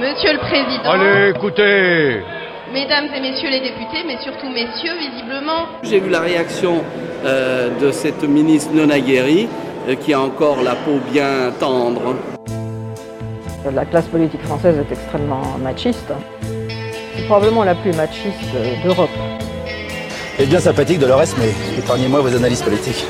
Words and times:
Monsieur 0.00 0.32
le 0.32 0.38
Président. 0.38 0.90
Allez, 0.90 1.30
écoutez 1.36 2.22
Mesdames 2.72 3.08
et 3.14 3.20
messieurs 3.20 3.50
les 3.50 3.60
députés, 3.60 4.02
mais 4.06 4.16
surtout 4.22 4.48
messieurs, 4.48 4.96
visiblement. 4.98 5.66
J'ai 5.82 6.00
vu 6.00 6.08
la 6.08 6.20
réaction 6.20 6.82
euh, 7.26 7.68
de 7.78 7.90
cette 7.90 8.22
ministre 8.22 8.70
non 8.72 8.88
aguerrie 8.88 9.48
euh, 9.88 9.94
qui 9.94 10.14
a 10.14 10.20
encore 10.20 10.62
la 10.62 10.74
peau 10.76 10.98
bien 11.12 11.52
tendre. 11.60 12.16
La 13.70 13.84
classe 13.84 14.06
politique 14.06 14.40
française 14.42 14.78
est 14.78 14.90
extrêmement 14.90 15.58
machiste. 15.62 16.10
C'est 17.14 17.26
probablement 17.26 17.64
la 17.64 17.74
plus 17.74 17.92
machiste 17.92 18.40
d'Europe. 18.82 19.10
C'est 20.38 20.46
bien 20.46 20.60
sympathique 20.60 20.98
de 20.98 21.04
Dolores, 21.04 21.36
mais 21.38 21.50
épargnez-moi 21.78 22.20
vos 22.20 22.34
analyses 22.34 22.62
politiques. 22.62 23.04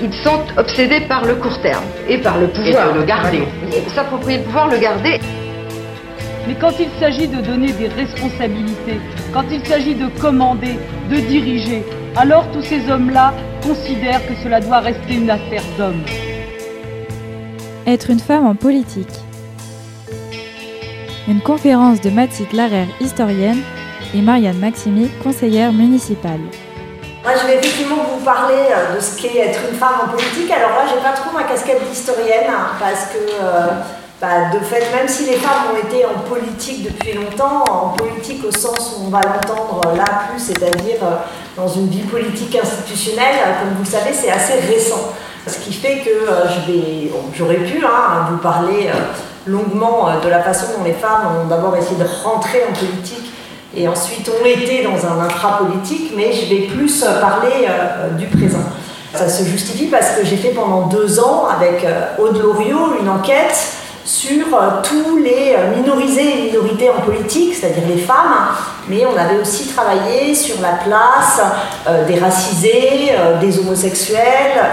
Ils 0.00 0.14
sont 0.14 0.40
obsédés 0.56 1.00
par 1.08 1.24
le 1.24 1.34
court 1.34 1.60
terme 1.60 1.84
et 2.08 2.18
par 2.18 2.38
le 2.38 2.46
pouvoir. 2.46 2.90
Et 2.90 2.92
de 2.94 2.98
le 3.00 3.04
garder. 3.04 3.42
S'approprier 3.88 4.38
le 4.38 4.44
pouvoir, 4.44 4.68
le 4.68 4.78
garder. 4.78 5.18
Mais 6.46 6.54
quand 6.60 6.72
il 6.80 6.88
s'agit 6.98 7.28
de 7.28 7.40
donner 7.40 7.72
des 7.72 7.88
responsabilités, 7.88 9.00
quand 9.32 9.44
il 9.50 9.64
s'agit 9.66 9.94
de 9.94 10.08
commander, 10.20 10.76
de 11.10 11.16
diriger, 11.16 11.84
alors 12.16 12.50
tous 12.52 12.62
ces 12.62 12.90
hommes-là 12.90 13.32
considèrent 13.62 14.26
que 14.26 14.34
cela 14.42 14.60
doit 14.60 14.80
rester 14.80 15.14
une 15.14 15.30
affaire 15.30 15.62
d'hommes. 15.78 16.02
Être 17.86 18.10
une 18.10 18.20
femme 18.20 18.46
en 18.46 18.54
politique. 18.54 19.14
Une 21.28 21.40
conférence 21.40 22.00
de 22.00 22.10
Mathilde 22.10 22.52
Larère, 22.52 22.88
historienne, 23.00 23.62
et 24.14 24.20
Marianne 24.20 24.58
Maximi, 24.58 25.08
conseillère 25.22 25.72
municipale. 25.72 26.40
Moi, 27.22 27.32
je 27.40 27.46
vais 27.46 27.54
effectivement 27.58 28.02
vous 28.12 28.24
parler 28.24 28.64
de 28.94 29.00
ce 29.00 29.22
qu'est 29.22 29.38
être 29.38 29.60
une 29.70 29.78
femme 29.78 29.94
en 30.04 30.08
politique. 30.08 30.50
Alors 30.50 30.70
là, 30.70 30.84
j'ai 30.88 31.00
pas 31.00 31.12
trop 31.12 31.30
ma 31.36 31.44
casquette 31.44 31.88
d'historienne 31.88 32.50
hein, 32.50 32.72
parce 32.80 33.06
que, 33.06 33.18
euh, 33.18 33.80
bah, 34.22 34.50
de 34.54 34.64
fait, 34.64 34.86
même 34.96 35.08
si 35.08 35.26
les 35.26 35.36
femmes 35.36 35.74
ont 35.74 35.86
été 35.86 36.06
en 36.06 36.20
politique 36.20 36.84
depuis 36.84 37.12
longtemps, 37.12 37.64
en 37.68 37.88
politique 37.88 38.42
au 38.46 38.52
sens 38.52 38.96
où 38.96 39.06
on 39.06 39.10
va 39.10 39.20
l'entendre 39.20 39.80
là 39.94 40.04
plus, 40.30 40.40
c'est-à-dire 40.40 41.02
euh, 41.02 41.16
dans 41.56 41.68
une 41.68 41.88
vie 41.88 42.04
politique 42.04 42.56
institutionnelle, 42.56 43.34
comme 43.60 43.74
vous 43.74 43.84
le 43.84 43.90
savez, 43.90 44.14
c'est 44.14 44.30
assez 44.30 44.60
récent. 44.60 45.12
Ce 45.46 45.58
qui 45.58 45.72
fait 45.72 45.98
que 45.98 46.10
euh, 46.10 46.46
j'aurais 47.34 47.56
pu 47.56 47.84
hein, 47.84 48.28
vous 48.30 48.38
parler 48.38 48.90
longuement 49.44 50.08
de 50.22 50.28
la 50.28 50.40
façon 50.40 50.66
dont 50.78 50.84
les 50.84 50.92
femmes 50.92 51.26
ont 51.42 51.48
d'abord 51.48 51.76
essayé 51.76 51.96
de 51.96 52.06
rentrer 52.24 52.62
en 52.70 52.72
politique 52.72 53.32
et 53.76 53.88
ensuite 53.88 54.28
ont 54.28 54.44
été 54.44 54.84
dans 54.84 55.06
un 55.06 55.20
intra-politique, 55.24 56.12
mais 56.16 56.32
je 56.32 56.48
vais 56.48 56.66
plus 56.66 57.04
parler 57.20 57.66
euh, 57.68 58.10
du 58.10 58.26
présent. 58.26 58.62
Ça 59.14 59.28
se 59.28 59.44
justifie 59.44 59.86
parce 59.86 60.10
que 60.10 60.24
j'ai 60.24 60.36
fait 60.36 60.50
pendant 60.50 60.86
deux 60.86 61.20
ans 61.20 61.46
avec 61.46 61.84
euh, 61.84 62.06
Aude 62.18 62.38
Loriot 62.40 62.98
une 63.00 63.08
enquête 63.08 63.76
sur 64.04 64.46
euh, 64.54 64.82
tous 64.82 65.18
les 65.18 65.56
minorisés 65.76 66.48
et 66.48 66.50
minorités 66.50 66.90
en 66.90 67.00
politique, 67.00 67.54
c'est-à-dire 67.54 67.84
les 67.88 68.00
femmes, 68.00 68.48
mais 68.88 69.04
on 69.06 69.16
avait 69.16 69.38
aussi 69.40 69.66
travaillé 69.68 70.34
sur 70.34 70.60
la 70.60 70.72
place 70.72 71.40
des 72.08 72.18
racisés, 72.18 73.12
des 73.40 73.58
homosexuels 73.60 74.18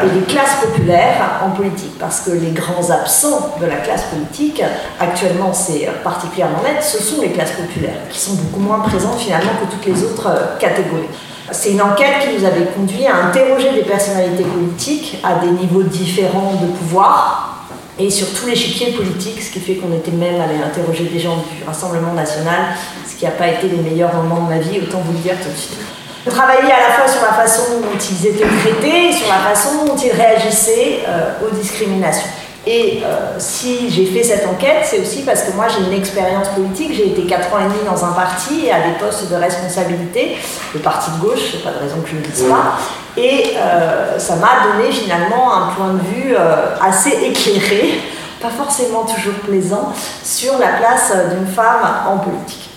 et 0.03 0.19
des 0.19 0.25
classes 0.25 0.55
populaires 0.63 1.41
en 1.45 1.51
politique, 1.51 1.97
parce 1.99 2.21
que 2.21 2.31
les 2.31 2.49
grands 2.49 2.89
absents 2.89 3.55
de 3.61 3.67
la 3.67 3.75
classe 3.75 4.05
politique, 4.05 4.63
actuellement 4.99 5.53
c'est 5.53 5.87
particulièrement 6.03 6.63
net, 6.63 6.83
ce 6.83 7.03
sont 7.03 7.21
les 7.21 7.31
classes 7.31 7.51
populaires, 7.51 8.01
qui 8.09 8.19
sont 8.19 8.33
beaucoup 8.33 8.61
moins 8.61 8.79
présentes 8.79 9.19
finalement 9.19 9.51
que 9.61 9.71
toutes 9.71 9.85
les 9.85 10.03
autres 10.03 10.57
catégories. 10.59 11.09
C'est 11.51 11.71
une 11.71 11.81
enquête 11.81 12.19
qui 12.21 12.37
nous 12.37 12.45
avait 12.45 12.65
conduit 12.65 13.05
à 13.07 13.27
interroger 13.27 13.71
des 13.73 13.81
personnalités 13.81 14.43
politiques 14.43 15.17
à 15.23 15.35
des 15.35 15.51
niveaux 15.51 15.83
différents 15.83 16.53
de 16.61 16.67
pouvoir, 16.77 17.58
et 17.99 18.09
sur 18.09 18.33
tous 18.33 18.45
les 18.45 18.51
l'échiquier 18.51 18.93
politique, 18.93 19.41
ce 19.43 19.51
qui 19.51 19.59
fait 19.59 19.75
qu'on 19.75 19.93
était 19.95 20.11
même 20.11 20.39
allé 20.39 20.55
interroger 20.63 21.03
des 21.03 21.19
gens 21.19 21.37
du 21.37 21.63
Rassemblement 21.65 22.13
national, 22.13 22.73
ce 23.05 23.17
qui 23.17 23.25
n'a 23.25 23.31
pas 23.31 23.47
été 23.47 23.67
les 23.67 23.77
meilleurs 23.77 24.13
moments 24.13 24.45
de 24.45 24.49
ma 24.49 24.59
vie, 24.59 24.79
autant 24.79 24.99
vous 24.99 25.11
le 25.11 25.19
dire 25.19 25.35
tout 25.43 25.49
de 25.49 25.57
suite. 25.57 25.77
On 26.25 26.29
travaillait 26.29 26.71
à 26.71 26.89
la 26.89 26.95
fois 26.95 27.07
sur 27.07 27.21
la 27.21 27.33
façon 27.33 27.79
dont 27.81 27.97
ils 27.99 28.27
étaient 28.27 28.45
traités 28.45 29.09
et 29.09 29.11
sur 29.11 29.27
la 29.27 29.53
façon 29.53 29.85
dont 29.85 29.95
ils 29.95 30.11
réagissaient 30.11 30.99
euh, 31.07 31.45
aux 31.45 31.53
discriminations. 31.55 32.27
Et 32.67 33.01
euh, 33.03 33.35
si 33.39 33.89
j'ai 33.89 34.05
fait 34.05 34.23
cette 34.23 34.45
enquête, 34.45 34.83
c'est 34.83 34.99
aussi 34.99 35.23
parce 35.23 35.43
que 35.43 35.51
moi 35.53 35.67
j'ai 35.67 35.83
une 35.85 35.99
expérience 35.99 36.49
politique. 36.49 36.93
J'ai 36.93 37.07
été 37.07 37.23
4 37.23 37.53
ans 37.53 37.59
et 37.59 37.63
demi 37.63 37.79
dans 37.85 38.03
un 38.05 38.11
parti 38.11 38.65
et 38.65 38.71
à 38.71 38.79
des 38.81 38.95
postes 38.99 39.29
de 39.29 39.35
responsabilité, 39.35 40.37
le 40.73 40.79
parti 40.79 41.09
de 41.11 41.17
gauche, 41.17 41.39
c'est 41.51 41.63
pas 41.63 41.71
de 41.71 41.79
raison 41.79 42.01
que 42.01 42.09
je 42.09 42.15
ne 42.15 42.21
le 42.21 42.27
dise 42.27 42.43
pas. 42.43 42.77
Et 43.19 43.57
euh, 43.57 44.17
ça 44.17 44.35
m'a 44.37 44.71
donné 44.71 44.91
finalement 44.91 45.53
un 45.53 45.67
point 45.73 45.93
de 45.93 45.99
vue 45.99 46.35
euh, 46.37 46.75
assez 46.81 47.11
éclairé, 47.23 47.99
pas 48.41 48.49
forcément 48.49 49.03
toujours 49.03 49.35
plaisant, 49.45 49.91
sur 50.23 50.57
la 50.57 50.77
place 50.77 51.11
d'une 51.33 51.47
femme 51.47 51.85
en 52.07 52.17
politique. 52.17 52.69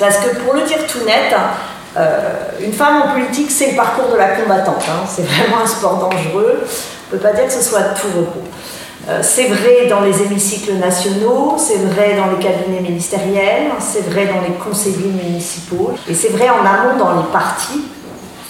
Parce 0.00 0.16
que 0.18 0.36
pour 0.36 0.54
le 0.54 0.62
dire 0.62 0.86
tout 0.86 1.04
net, 1.04 1.34
une 2.60 2.72
femme 2.72 3.02
en 3.02 3.12
politique, 3.12 3.50
c'est 3.50 3.72
le 3.72 3.76
parcours 3.76 4.12
de 4.12 4.16
la 4.16 4.28
combattante. 4.28 4.84
Hein. 4.88 5.04
C'est 5.08 5.26
vraiment 5.26 5.62
un 5.64 5.66
sport 5.66 5.96
dangereux. 5.96 6.64
On 7.10 7.16
ne 7.16 7.20
peut 7.20 7.28
pas 7.28 7.34
dire 7.34 7.46
que 7.46 7.52
ce 7.52 7.62
soit 7.62 7.82
tout 8.00 8.06
repos. 8.16 8.44
Euh, 9.08 9.20
c'est 9.22 9.46
vrai 9.46 9.86
dans 9.88 10.00
les 10.00 10.22
hémicycles 10.22 10.74
nationaux, 10.74 11.54
c'est 11.56 11.78
vrai 11.78 12.14
dans 12.14 12.26
les 12.26 12.44
cabinets 12.44 12.80
ministériels, 12.80 13.70
c'est 13.78 14.02
vrai 14.10 14.26
dans 14.26 14.42
les 14.42 14.54
conseillers 14.62 15.12
municipaux, 15.12 15.92
et 16.06 16.14
c'est 16.14 16.28
vrai 16.28 16.50
en 16.50 16.66
amont 16.66 16.98
dans 16.98 17.16
les 17.16 17.26
partis. 17.32 17.84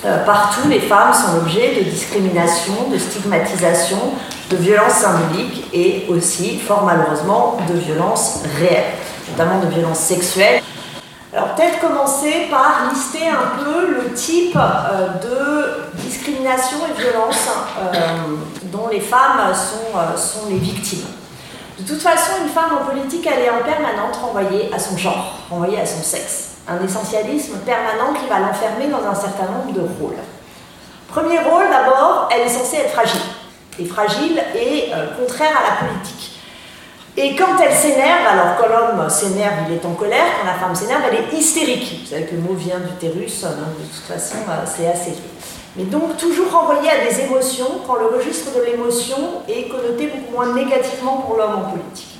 Euh, 0.05 0.25
partout, 0.25 0.69
les 0.69 0.81
femmes 0.81 1.13
sont 1.13 1.37
l'objet 1.37 1.75
de 1.77 1.91
discrimination, 1.91 2.89
de 2.93 2.99
stigmatisation, 2.99 3.99
de 4.51 4.57
violences 4.57 4.95
symboliques 4.95 5.65
et 5.73 6.07
aussi, 6.09 6.59
fort 6.59 6.85
malheureusement, 6.85 7.59
de 7.69 7.75
violences 7.75 8.43
réelles, 8.59 8.93
notamment 9.31 9.61
de 9.61 9.67
violences 9.67 9.99
sexuelles. 9.99 10.63
Alors 11.35 11.55
peut-être 11.55 11.79
commencer 11.81 12.47
par 12.51 12.91
lister 12.91 13.29
un 13.29 13.63
peu 13.63 13.87
le 13.87 14.15
type 14.15 14.57
euh, 14.57 15.09
de 15.23 16.01
discrimination 16.03 16.79
et 16.89 17.01
violence 17.01 17.49
euh, 17.79 17.93
dont 18.73 18.89
les 18.89 19.01
femmes 19.01 19.55
sont, 19.55 19.99
euh, 19.99 20.17
sont, 20.17 20.49
les 20.49 20.57
victimes. 20.57 21.05
De 21.79 21.87
toute 21.87 22.01
façon, 22.01 22.33
une 22.43 22.49
femme 22.49 22.71
en 22.81 22.87
politique, 22.87 23.29
elle 23.31 23.45
est 23.45 23.51
en 23.51 23.63
permanente 23.63 24.17
renvoyée 24.17 24.71
à 24.75 24.79
son 24.79 24.97
genre, 24.97 25.35
renvoyée 25.51 25.79
à 25.79 25.87
son 25.87 26.03
sexe. 26.03 26.58
Un 26.69 26.85
essentialisme 26.85 27.59
permanent 27.59 28.13
qui 28.13 28.29
va 28.29 28.41
l'enfermer 28.41 28.89
dans 28.89 29.09
un 29.09 29.15
certain 29.15 29.47
nombre 29.53 29.73
de 29.73 29.81
rôles. 29.81 30.19
Premier 31.09 31.39
rôle, 31.39 31.65
d'abord, 31.71 32.29
elle 32.31 32.43
est 32.43 32.51
censée 32.51 32.77
être 32.77 32.91
fragile. 32.91 33.23
Et 33.79 33.85
fragile 33.87 34.43
et 34.55 34.91
contraire 35.19 35.57
à 35.57 35.71
la 35.71 35.89
politique. 35.89 36.39
Et 37.21 37.35
quand 37.35 37.59
elle 37.61 37.75
s'énerve, 37.75 38.27
alors 38.31 38.57
quand 38.57 38.69
l'homme 38.69 39.11
s'énerve, 39.11 39.55
il 39.69 39.75
est 39.75 39.85
en 39.85 39.95
colère, 39.95 40.25
quand 40.39 40.47
la 40.47 40.55
femme 40.55 40.73
s'énerve, 40.73 41.03
elle 41.11 41.19
est 41.19 41.37
hystérique. 41.37 42.03
Vous 42.03 42.11
savez 42.11 42.27
que 42.27 42.37
le 42.37 42.43
mot 42.43 42.55
vient 42.55 42.79
d'utérus, 42.79 43.43
donc 43.43 43.77
de 43.77 43.87
toute 43.93 44.05
façon, 44.07 44.37
euh, 44.49 44.65
c'est 44.65 44.87
assez. 44.87 45.15
Mais 45.75 45.83
donc 45.83 46.17
toujours 46.17 46.53
renvoyé 46.53 46.89
à 46.89 47.05
des 47.05 47.21
émotions, 47.23 47.81
quand 47.89 47.97
le 47.97 48.07
registre 48.07 48.57
de 48.57 48.63
l'émotion 48.63 49.17
est 49.49 49.69
connoté 49.69 50.07
beaucoup 50.07 50.33
moins 50.33 50.55
négativement 50.55 51.17
pour 51.17 51.37
l'homme 51.37 51.57
en 51.57 51.71
politique. 51.71 52.18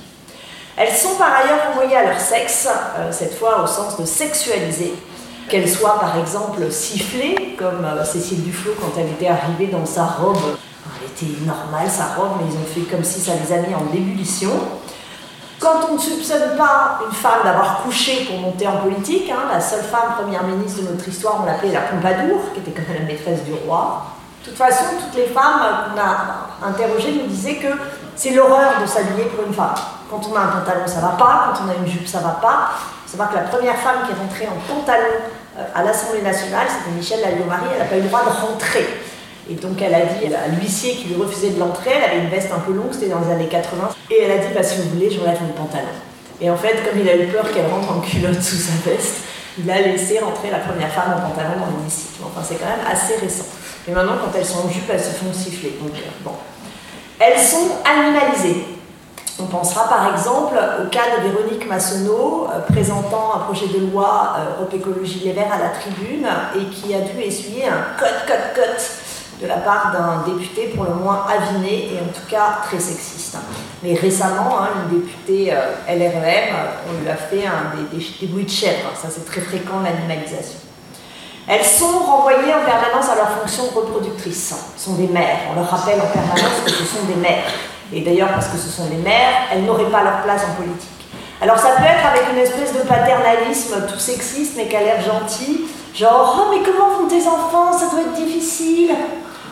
Elles 0.81 0.95
sont 0.95 1.15
par 1.15 1.35
ailleurs 1.35 1.59
renvoyées 1.67 1.97
à 1.97 2.05
leur 2.05 2.17
sexe, 2.17 2.69
euh, 2.97 3.11
cette 3.11 3.37
fois 3.37 3.61
au 3.61 3.67
sens 3.67 3.97
de 3.99 4.05
sexualiser, 4.05 4.93
qu'elles 5.49 5.67
soient 5.67 5.99
par 5.99 6.17
exemple 6.17 6.71
sifflées, 6.71 7.57
comme 7.59 7.83
euh, 7.83 8.05
Cécile 8.05 8.45
Duflot 8.45 8.75
quand 8.79 8.97
elle 8.97 9.09
était 9.09 9.27
arrivée 9.27 9.67
dans 9.67 9.85
sa 9.85 10.05
robe. 10.05 10.37
Elle 11.01 11.09
était 11.09 11.45
normale 11.45 11.89
sa 11.89 12.15
robe, 12.15 12.37
mais 12.39 12.49
ils 12.49 12.55
ont 12.55 12.73
fait 12.73 12.89
comme 12.89 13.03
si 13.03 13.19
ça 13.19 13.33
les 13.33 13.53
a 13.53 13.57
en 13.77 13.93
ébullition. 13.93 14.51
Quand 15.59 15.81
on 15.89 15.95
ne 15.95 15.99
soupçonne 15.99 16.55
pas 16.57 17.01
une 17.05 17.13
femme 17.13 17.43
d'avoir 17.43 17.83
couché 17.83 18.23
pour 18.29 18.39
monter 18.39 18.65
en 18.65 18.77
politique, 18.77 19.29
hein, 19.29 19.51
la 19.51 19.59
seule 19.59 19.83
femme 19.83 20.13
première 20.17 20.45
ministre 20.45 20.83
de 20.83 20.93
notre 20.93 21.05
histoire, 21.09 21.41
on 21.41 21.45
l'appelait 21.45 21.73
la 21.73 21.81
Pompadour, 21.81 22.53
qui 22.53 22.61
était 22.61 22.71
quand 22.71 22.87
même 22.87 23.01
la 23.01 23.13
maîtresse 23.13 23.43
du 23.43 23.51
roi. 23.67 24.05
De 24.41 24.49
toute 24.49 24.57
façon, 24.57 24.85
toutes 24.97 25.19
les 25.19 25.27
femmes 25.27 25.59
qu'on 25.59 25.99
a 25.99 26.69
interrogées 26.69 27.21
nous 27.21 27.27
disaient 27.27 27.57
que 27.57 27.73
c'est 28.15 28.29
l'horreur 28.29 28.79
de 28.81 28.85
s'habiller 28.85 29.25
pour 29.25 29.45
une 29.45 29.53
femme. 29.53 29.75
Quand 30.09 30.21
on 30.29 30.35
a 30.35 30.39
un 30.39 30.47
pantalon, 30.47 30.87
ça 30.87 30.99
va 31.01 31.09
pas. 31.09 31.53
Quand 31.53 31.65
on 31.65 31.69
a 31.69 31.75
une 31.75 31.87
jupe, 31.91 32.07
ça 32.07 32.19
va 32.19 32.39
pas. 32.41 32.71
Il 32.71 33.11
faut 33.11 33.17
savoir 33.17 33.29
que 33.29 33.35
la 33.35 33.43
première 33.43 33.77
femme 33.77 34.05
qui 34.05 34.11
est 34.11 34.15
rentrée 34.15 34.47
en 34.47 34.73
pantalon 34.73 35.15
euh, 35.57 35.63
à 35.75 35.83
l'Assemblée 35.83 36.21
nationale, 36.21 36.67
c'était 36.67 36.95
Michel 36.95 37.21
Lalliot-Marie. 37.21 37.67
Elle 37.73 37.79
n'a 37.79 37.85
pas 37.85 37.97
eu 37.97 38.01
le 38.01 38.07
droit 38.07 38.23
de 38.23 38.29
rentrer. 38.29 38.87
Et 39.49 39.55
donc 39.55 39.81
elle 39.81 39.95
a 39.95 40.01
dit 40.01 40.33
à 40.33 40.47
l'huissier 40.47 40.93
qui 40.93 41.07
lui 41.07 41.15
refusait 41.15 41.49
de 41.49 41.59
l'entrer, 41.59 41.91
elle 41.95 42.03
avait 42.03 42.23
une 42.23 42.29
veste 42.29 42.51
un 42.55 42.59
peu 42.59 42.71
longue, 42.71 42.91
c'était 42.91 43.09
dans 43.09 43.19
les 43.19 43.33
années 43.33 43.47
80, 43.47 43.89
et 44.11 44.21
elle 44.21 44.31
a 44.31 44.37
dit 44.37 44.53
bah, 44.53 44.61
si 44.61 44.79
vous 44.79 44.89
voulez, 44.89 45.09
j'enlève 45.09 45.41
mon 45.41 45.53
pantalon. 45.53 45.87
Et 46.39 46.51
en 46.51 46.55
fait, 46.55 46.83
comme 46.87 46.99
il 46.99 47.09
a 47.09 47.15
eu 47.15 47.27
peur 47.27 47.51
qu'elle 47.51 47.65
rentre 47.65 47.91
en 47.91 47.99
culotte 47.99 48.41
sous 48.41 48.57
sa 48.57 48.73
veste, 48.85 49.23
il 49.57 49.69
a 49.69 49.81
laissé 49.81 50.19
rentrer 50.19 50.51
la 50.51 50.59
première 50.59 50.91
femme 50.91 51.15
en 51.17 51.29
pantalon 51.29 51.59
dans 51.59 51.77
l'hémicycle. 51.77 52.21
Enfin, 52.23 52.45
c'est 52.47 52.55
quand 52.55 52.67
même 52.67 52.85
assez 52.89 53.15
récent. 53.15 53.45
Et 53.87 53.91
maintenant, 53.91 54.17
quand 54.23 54.37
elles 54.37 54.45
sont 54.45 54.67
en 54.67 54.69
jupe, 54.69 54.89
elles 54.89 55.03
se 55.03 55.09
font 55.09 55.33
siffler. 55.33 55.77
Donc, 55.81 55.93
euh, 55.95 56.09
bon. 56.23 56.31
Elles 57.19 57.39
sont 57.39 57.67
animalisées. 57.83 58.78
On 59.41 59.45
pensera 59.45 59.87
par 59.87 60.13
exemple 60.13 60.55
au 60.81 60.89
cas 60.89 61.17
de 61.17 61.29
Véronique 61.29 61.67
Massonneau, 61.67 62.47
euh, 62.51 62.59
présentant 62.71 63.35
un 63.35 63.39
projet 63.39 63.67
de 63.67 63.89
loi 63.89 64.35
euh, 64.37 64.59
Europe 64.59 64.73
Écologie 64.73 65.21
Les 65.23 65.31
Verts 65.31 65.53
à 65.53 65.57
la 65.57 65.69
tribune 65.69 66.27
et 66.57 66.65
qui 66.65 66.93
a 66.93 66.99
dû 66.99 67.21
essuyer 67.21 67.65
un 67.65 67.97
cote, 67.97 68.25
cote, 68.27 68.53
cote 68.55 68.91
de 69.41 69.47
la 69.47 69.57
part 69.57 69.93
d'un 69.93 70.33
député 70.33 70.67
pour 70.75 70.83
le 70.83 70.93
moins 70.93 71.25
aviné 71.29 71.93
et 71.93 71.99
en 71.99 72.11
tout 72.11 72.27
cas 72.29 72.59
très 72.63 72.79
sexiste. 72.79 73.37
Mais 73.81 73.93
récemment, 73.93 74.59
hein, 74.59 74.67
une 74.83 74.99
députée 74.99 75.53
LREM, 75.87 76.55
on 76.89 77.01
lui 77.01 77.09
a 77.09 77.15
fait 77.15 77.45
des, 77.91 77.97
des, 78.19 78.27
bruits 78.27 78.43
de 78.43 78.49
chèvre. 78.49 78.91
Ça, 79.01 79.07
c'est 79.09 79.25
très 79.25 79.39
fréquent, 79.39 79.79
l'animalisation. 79.81 80.59
Elles 81.47 81.63
sont 81.63 81.99
renvoyées 81.99 82.53
en 82.53 82.65
permanence 82.65 83.09
à 83.09 83.15
leur 83.15 83.29
fonction 83.29 83.63
reproductrice. 83.73 84.53
Ce 84.75 84.85
sont 84.85 84.95
des 84.95 85.07
mères. 85.07 85.39
On 85.51 85.55
leur 85.55 85.69
rappelle 85.69 86.01
en 86.01 86.07
permanence 86.07 86.61
que 86.65 86.71
ce 86.71 86.83
sont 86.83 87.05
des 87.07 87.15
mères. 87.15 87.45
Et 87.93 88.01
d'ailleurs, 88.01 88.29
parce 88.29 88.47
que 88.47 88.57
ce 88.57 88.69
sont 88.69 88.85
des 88.85 88.97
mères, 88.97 89.33
elles 89.51 89.63
n'auraient 89.63 89.91
pas 89.91 90.03
leur 90.03 90.21
place 90.21 90.43
en 90.43 90.61
politique. 90.61 90.89
Alors 91.41 91.57
ça 91.57 91.69
peut 91.77 91.85
être 91.85 92.05
avec 92.05 92.23
une 92.33 92.39
espèce 92.39 92.73
de 92.73 92.87
paternalisme 92.87 93.87
tout 93.87 93.99
sexiste 93.99 94.55
mais 94.57 94.67
qui 94.67 94.75
a 94.75 94.81
l'air 94.81 95.01
gentil, 95.01 95.61
genre 95.95 96.37
oh 96.37 96.51
mais 96.51 96.61
comment 96.63 96.99
vont 96.99 97.07
tes 97.07 97.25
enfants, 97.25 97.71
ça 97.71 97.87
doit 97.89 98.01
être 98.01 98.13
difficile. 98.13 98.91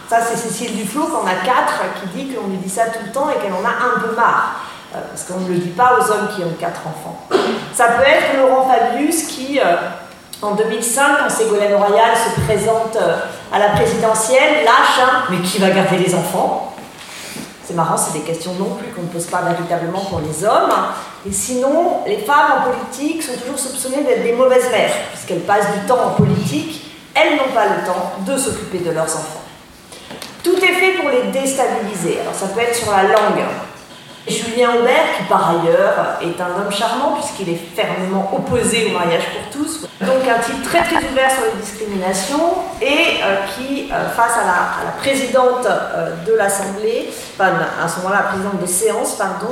Ça 0.09 0.17
c'est 0.21 0.35
Cécile 0.35 0.75
Duflot 0.75 1.07
qu'on 1.07 1.25
a 1.25 1.45
quatre 1.45 1.83
qui 2.01 2.17
dit 2.17 2.33
qu'on 2.33 2.47
lui 2.47 2.57
dit 2.57 2.69
ça 2.69 2.87
tout 2.87 2.99
le 3.05 3.11
temps 3.11 3.29
et 3.29 3.41
qu'elle 3.41 3.53
en 3.53 3.65
a 3.65 3.95
un 3.95 3.99
peu 4.01 4.13
marre. 4.15 4.55
Euh, 4.95 4.99
parce 5.09 5.23
qu'on 5.23 5.39
ne 5.39 5.49
le 5.49 5.55
dit 5.55 5.69
pas 5.69 5.97
aux 5.97 6.11
hommes 6.11 6.29
qui 6.35 6.43
ont 6.43 6.53
quatre 6.59 6.81
enfants. 6.87 7.27
Ça 7.73 7.87
peut 7.87 8.03
être 8.03 8.37
Laurent 8.37 8.69
Fabius 8.69 9.23
qui, 9.23 9.59
euh, 9.59 9.75
en 10.41 10.55
2005, 10.55 11.19
quand 11.19 11.29
Ségolène 11.29 11.75
Royal 11.75 12.11
se 12.15 12.39
présente 12.41 12.95
euh, 12.95 13.17
à 13.51 13.59
la 13.59 13.69
présidentielle, 13.69 14.63
lâche 14.63 14.99
un 15.01 15.23
«mais 15.29 15.39
qui 15.39 15.57
va 15.57 15.71
garder 15.71 15.97
les 15.97 16.15
enfants?» 16.15 16.63
C'est 17.67 17.73
marrant, 17.73 17.97
c'est 17.97 18.13
des 18.13 18.25
questions 18.25 18.53
non 18.53 18.75
plus 18.75 18.93
qu'on 18.93 19.01
ne 19.01 19.07
pose 19.07 19.25
pas 19.25 19.41
véritablement 19.41 19.99
pour 19.99 20.21
les 20.21 20.45
hommes. 20.45 20.71
Et 21.27 21.33
sinon, 21.33 21.97
les 22.07 22.19
femmes 22.19 22.59
en 22.59 22.71
politique 22.71 23.21
sont 23.21 23.33
toujours 23.33 23.59
soupçonnées 23.59 24.05
d'être 24.05 24.23
des 24.23 24.31
mauvaises 24.31 24.71
mères, 24.71 24.93
puisqu'elles 25.11 25.41
passent 25.41 25.73
du 25.73 25.85
temps 25.85 25.99
en 26.01 26.09
politique, 26.11 26.85
elles 27.13 27.35
n'ont 27.35 27.53
pas 27.53 27.65
le 27.65 27.85
temps 27.85 28.13
de 28.25 28.37
s'occuper 28.37 28.77
de 28.77 28.91
leurs 28.91 29.13
enfants. 29.13 29.41
Tout 30.43 30.55
est 30.55 30.75
fait 30.75 30.93
pour 30.93 31.09
les 31.09 31.23
déstabiliser. 31.23 32.21
Alors 32.21 32.33
ça 32.33 32.47
peut 32.47 32.61
être 32.61 32.73
sur 32.73 32.89
la 32.89 33.03
langue. 33.03 33.43
Julien 34.27 34.69
Aubert, 34.79 35.17
qui 35.17 35.23
par 35.23 35.49
ailleurs 35.49 36.17
est 36.21 36.41
un 36.41 36.61
homme 36.61 36.71
charmant 36.71 37.13
puisqu'il 37.13 37.49
est 37.49 37.59
fermement 37.75 38.29
opposé 38.35 38.87
au 38.87 38.97
mariage 38.97 39.23
pour 39.23 39.61
tous, 39.61 39.87
donc 40.01 40.27
un 40.27 40.39
type 40.39 40.61
très 40.63 40.83
très 40.83 40.97
ouvert 40.97 41.31
sur 41.31 41.43
les 41.45 41.61
discriminations 41.61 42.55
et 42.81 43.21
euh, 43.23 43.37
qui, 43.55 43.89
euh, 43.91 44.09
face 44.09 44.33
à 44.33 44.45
la, 44.45 44.91
présidente 44.99 45.65
euh, 45.65 46.15
de 46.25 46.33
l'Assemblée, 46.33 47.09
enfin 47.35 47.53
à 47.81 47.87
ce 47.87 47.97
moment-là 47.99 48.23
la 48.23 48.27
présidente 48.29 48.61
de 48.61 48.65
séance, 48.65 49.15
pardon, 49.15 49.47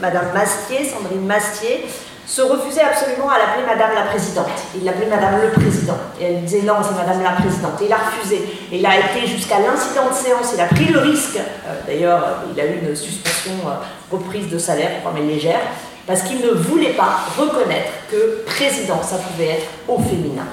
Madame 0.00 0.26
Mastier, 0.34 0.84
Sandrine 0.84 1.26
Mastier, 1.26 1.86
se 2.30 2.42
refusait 2.42 2.82
absolument 2.82 3.28
à 3.28 3.38
l'appeler 3.38 3.66
Madame 3.66 3.90
la 3.92 4.02
Présidente. 4.02 4.46
Il 4.76 4.84
l'appelait 4.84 5.08
Madame 5.08 5.40
le 5.42 5.50
Président. 5.50 5.96
Et 6.20 6.26
elle 6.26 6.44
disait 6.44 6.62
non, 6.62 6.74
c'est 6.80 6.94
Madame 6.94 7.24
la 7.24 7.32
Présidente. 7.32 7.72
Et 7.82 7.86
il 7.86 7.92
a 7.92 7.96
refusé. 7.96 8.36
Et 8.70 8.78
il 8.78 8.86
a 8.86 8.98
été 9.00 9.26
jusqu'à 9.26 9.58
l'incident 9.58 10.08
de 10.08 10.14
séance. 10.14 10.52
Il 10.54 10.60
a 10.60 10.66
pris 10.66 10.84
le 10.86 11.00
risque. 11.00 11.38
Euh, 11.38 11.74
d'ailleurs, 11.88 12.44
il 12.54 12.60
a 12.60 12.66
eu 12.66 12.78
une 12.82 12.94
suspension 12.94 13.50
euh, 13.66 14.14
reprise 14.14 14.48
de 14.48 14.58
salaire, 14.58 14.92
mais 15.12 15.22
légère, 15.22 15.58
parce 16.06 16.22
qu'il 16.22 16.40
ne 16.40 16.52
voulait 16.52 16.92
pas 16.92 17.18
reconnaître 17.36 17.90
que 18.08 18.44
président, 18.46 19.02
ça 19.02 19.16
pouvait 19.16 19.48
être 19.48 19.66
au 19.88 19.98
féminin. 19.98 20.46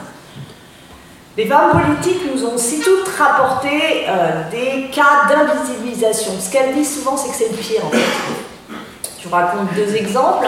Les 1.37 1.45
femmes 1.45 1.79
politiques 1.79 2.23
nous 2.33 2.43
ont 2.43 2.55
aussi 2.55 2.79
toutes 2.79 3.07
rapporté 3.19 4.05
euh, 4.09 4.49
des 4.49 4.89
cas 4.89 5.29
d'invisibilisation. 5.29 6.31
Ce 6.39 6.51
qu'elles 6.51 6.73
disent 6.73 6.95
souvent, 6.95 7.15
c'est 7.15 7.29
que 7.29 7.35
c'est 7.35 7.51
le 7.51 7.55
pire 7.55 7.85
en 7.85 7.91
fait. 7.91 8.73
Je 9.21 9.29
vous 9.29 9.35
raconte 9.35 9.71
deux 9.75 9.95
exemples. 9.95 10.47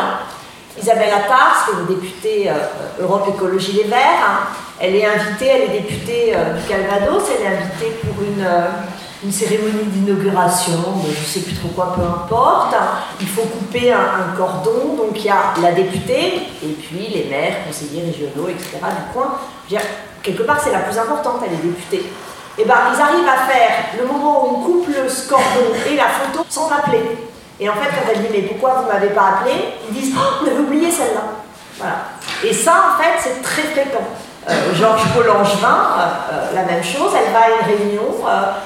Isabelle 0.82 1.12
Attard, 1.14 1.66
qui 1.66 1.72
est 1.72 1.80
une 1.80 1.88
députée 1.88 2.50
euh, 2.50 3.04
Europe 3.04 3.28
Écologie 3.28 3.74
Les 3.74 3.84
Verts. 3.84 4.00
Hein. 4.24 4.48
Elle 4.80 4.96
est 4.96 5.06
invitée, 5.06 5.48
elle 5.48 5.62
est 5.64 5.82
députée 5.82 6.34
euh, 6.36 6.54
du 6.54 6.68
Calvados, 6.68 7.24
elle 7.36 7.46
est 7.46 7.58
invitée 7.58 8.00
pour 8.02 8.24
une, 8.24 8.44
euh, 8.46 8.68
une 9.24 9.32
cérémonie 9.32 9.84
d'inauguration, 9.86 10.80
je 11.04 11.10
ne 11.10 11.26
sais 11.26 11.42
plus 11.42 11.56
trop 11.56 11.70
quoi, 11.70 11.94
peu 11.96 12.02
importe. 12.02 12.76
Il 13.20 13.28
faut 13.28 13.42
couper 13.42 13.92
un, 13.92 14.36
cordon, 14.38 14.96
donc 14.98 15.12
il 15.16 15.26
y 15.26 15.30
a 15.30 15.54
la 15.62 15.74
députée 15.74 16.48
et 16.64 16.74
puis 16.80 17.08
les 17.14 17.26
maires, 17.30 17.66
conseillers 17.68 18.06
régionaux, 18.06 18.48
etc. 18.48 18.78
du 18.82 19.14
coin. 19.14 19.38
quelque 20.24 20.44
part, 20.44 20.62
c'est 20.64 20.72
la 20.72 20.80
plus 20.80 20.98
importante, 20.98 21.42
elle 21.46 21.54
est 21.54 21.72
députée. 21.72 22.10
Et 22.58 22.64
eh 22.64 22.66
ben, 22.66 22.76
ils 22.94 23.02
arrivent 23.02 23.28
à 23.28 23.50
faire 23.50 23.72
le 24.02 24.06
moment 24.06 24.44
où 24.44 24.58
on 24.58 24.60
coupe 24.62 24.88
le 24.88 25.30
cordon 25.30 25.74
et 25.90 25.96
la 25.96 26.08
photo 26.08 26.46
sans 26.50 26.70
appeler. 26.70 27.29
Et 27.60 27.70
en 27.70 27.74
fait, 27.74 27.90
quand 27.90 28.12
elle 28.14 28.22
dit 28.22 28.28
Mais 28.32 28.42
pourquoi 28.44 28.76
vous 28.76 28.88
ne 28.88 28.94
m'avez 28.94 29.10
pas 29.10 29.40
appelé? 29.40 29.54
Ils 29.90 29.94
disent 29.94 30.14
Oh, 30.18 30.44
on 30.44 30.48
avait 30.48 30.60
oublié 30.60 30.90
celle-là. 30.90 31.24
Voilà. 31.78 31.96
Et 32.44 32.54
ça, 32.54 32.74
en 32.94 33.02
fait, 33.02 33.20
c'est 33.20 33.42
très 33.42 33.64
fréquent. 33.64 34.06
Euh, 34.50 34.74
Georges 34.74 35.04
Paul-Angevin, 35.14 35.68
euh, 35.68 36.02
euh, 36.32 36.56
la 36.56 36.64
même 36.64 36.84
chose, 36.84 37.12
elle 37.14 37.32
va 37.34 37.40
à 37.40 37.50
une 37.50 37.78
réunion, 37.78 38.16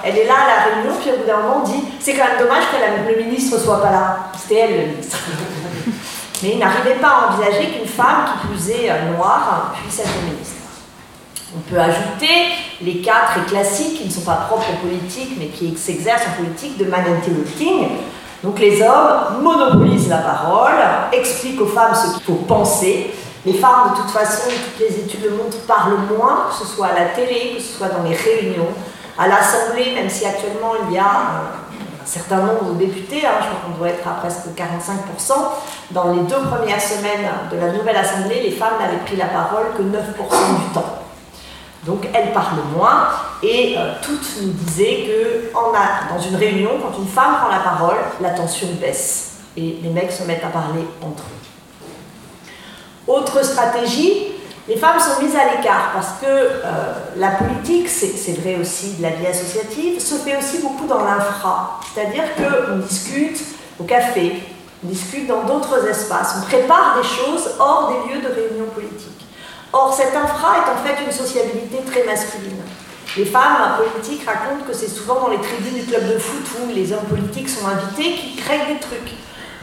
elle 0.03 0.17
est 0.17 0.25
là 0.25 0.33
à 0.33 0.47
la 0.47 0.75
réunion, 0.75 0.95
puis 1.01 1.11
au 1.11 1.17
bout 1.17 1.25
d'un 1.25 1.37
moment 1.37 1.61
dit 1.61 1.83
C'est 1.99 2.13
quand 2.13 2.25
même 2.25 2.39
dommage 2.39 2.63
que 2.71 3.11
le 3.11 3.23
ministre 3.23 3.57
ne 3.57 3.63
soit 3.63 3.81
pas 3.81 3.91
là. 3.91 4.17
C'était 4.37 4.55
elle 4.55 4.77
le 4.77 4.85
ministre. 4.91 5.17
Mais 6.43 6.51
il 6.51 6.59
n'arrivait 6.59 6.95
pas 6.95 7.07
à 7.07 7.33
envisager 7.33 7.71
qu'une 7.71 7.87
femme, 7.87 8.25
qui 8.41 8.47
plus 8.47 8.69
est 8.69 8.91
noire, 9.15 9.73
puisse 9.81 9.99
être 9.99 10.21
ministre. 10.23 10.55
On 11.55 11.59
peut 11.69 11.79
ajouter 11.79 12.49
les 12.81 13.01
cas 13.01 13.27
très 13.31 13.41
classiques 13.41 13.99
qui 13.99 14.05
ne 14.05 14.11
sont 14.11 14.21
pas 14.21 14.45
propres 14.47 14.65
aux 14.73 14.87
politiques, 14.87 15.37
mais 15.37 15.47
qui 15.47 15.77
s'exercent 15.77 16.27
en 16.27 16.43
politique 16.43 16.77
de 16.77 16.85
man 16.85 17.03
Looking. 17.05 17.89
Donc 18.43 18.59
les 18.59 18.81
hommes 18.81 19.41
monopolisent 19.41 20.09
la 20.09 20.17
parole, 20.17 20.75
expliquent 21.13 21.61
aux 21.61 21.67
femmes 21.67 21.95
ce 21.95 22.15
qu'il 22.15 22.23
faut 22.23 22.43
penser. 22.45 23.11
Les 23.45 23.53
femmes, 23.53 23.91
de 23.91 24.01
toute 24.01 24.11
façon, 24.11 24.49
toutes 24.49 24.87
les 24.87 24.99
études 24.99 25.23
le 25.23 25.31
montrent, 25.31 25.59
parlent 25.65 25.97
moins, 26.17 26.47
que 26.49 26.65
ce 26.65 26.75
soit 26.75 26.87
à 26.87 26.93
la 26.93 27.05
télé, 27.05 27.53
que 27.55 27.61
ce 27.61 27.77
soit 27.77 27.87
dans 27.87 28.03
les 28.03 28.15
réunions, 28.15 28.67
à 29.17 29.27
l'Assemblée, 29.27 29.93
même 29.95 30.09
si 30.09 30.25
actuellement 30.25 30.73
il 30.87 30.95
y 30.95 30.97
a 30.97 31.03
un, 31.03 32.05
certain 32.05 32.37
nombre 32.37 32.73
de 32.73 32.85
députés, 32.85 33.25
hein, 33.25 33.31
je 33.39 33.45
crois 33.45 33.59
qu'on 33.65 33.77
doit 33.77 33.89
être 33.89 34.05
à 34.05 34.15
presque 34.15 34.47
45%. 34.57 35.33
Dans 35.91 36.11
les 36.11 36.19
deux 36.21 36.39
premières 36.39 36.81
semaines 36.81 37.29
de 37.49 37.57
la 37.57 37.71
nouvelle 37.71 37.95
Assemblée, 37.95 38.41
les 38.43 38.51
femmes 38.51 38.73
n'avaient 38.79 39.03
pris 39.05 39.15
la 39.15 39.27
parole 39.27 39.67
que 39.77 39.83
9% 39.83 39.87
du 39.87 40.73
temps. 40.73 41.02
Donc 41.85 42.07
elles 42.13 42.31
parlent 42.31 42.63
moins 42.75 43.09
et 43.41 43.75
euh, 43.77 43.93
toutes 44.01 44.41
nous 44.41 44.51
disaient 44.51 45.05
que 45.05 45.51
dans 45.53 46.19
une 46.19 46.35
réunion, 46.35 46.71
quand 46.81 46.97
une 46.97 47.07
femme 47.07 47.35
prend 47.41 47.49
la 47.49 47.59
parole, 47.59 47.97
la 48.21 48.29
tension 48.29 48.67
baisse 48.79 49.33
et 49.57 49.79
les 49.83 49.89
mecs 49.89 50.11
se 50.11 50.23
mettent 50.23 50.45
à 50.45 50.47
parler 50.47 50.85
entre 51.01 51.23
eux. 51.23 51.43
Autre 53.05 53.43
stratégie, 53.43 54.33
les 54.67 54.77
femmes 54.77 54.99
sont 54.99 55.21
mises 55.21 55.35
à 55.35 55.55
l'écart 55.55 55.91
parce 55.93 56.21
que 56.21 56.25
euh, 56.25 56.93
la 57.17 57.31
politique, 57.31 57.89
c'est 57.89 58.39
vrai 58.39 58.55
aussi 58.55 58.93
de 58.93 59.01
la 59.01 59.09
vie 59.09 59.27
associative, 59.27 59.99
se 59.99 60.15
fait 60.15 60.37
aussi 60.37 60.59
beaucoup 60.59 60.87
dans 60.87 61.03
l'infra. 61.03 61.81
C'est-à-dire 61.93 62.23
qu'on 62.35 62.77
discute 62.77 63.41
au 63.77 63.83
café, 63.83 64.41
on 64.85 64.87
discute 64.87 65.27
dans 65.27 65.43
d'autres 65.43 65.85
espaces, 65.85 66.37
on 66.39 66.45
prépare 66.45 66.97
des 67.01 67.07
choses 67.07 67.49
hors 67.59 67.91
des 67.91 68.13
lieux 68.13 68.21
de 68.21 68.27
réunion 68.27 68.65
politique. 68.73 69.12
Or, 69.75 69.91
cette 69.91 70.15
infra 70.15 70.57
est 70.57 70.69
en 70.71 70.83
fait 70.85 71.03
une 71.03 71.11
sociabilité 71.11 71.79
très 71.83 72.03
masculine. 72.03 72.61
Les 73.17 73.25
femmes 73.25 73.77
politiques 73.77 74.23
racontent 74.23 74.63
que 74.67 74.73
c'est 74.73 74.87
souvent 74.87 75.21
dans 75.21 75.29
les 75.29 75.39
tribunes 75.39 75.73
du 75.73 75.85
club 75.85 76.13
de 76.13 76.19
foot 76.19 76.45
où 76.61 76.71
les 76.71 76.93
hommes 76.93 77.05
politiques 77.09 77.49
sont 77.49 77.65
invités 77.67 78.13
qui 78.13 78.35
créent 78.35 78.67
des 78.71 78.79
trucs. 78.79 79.13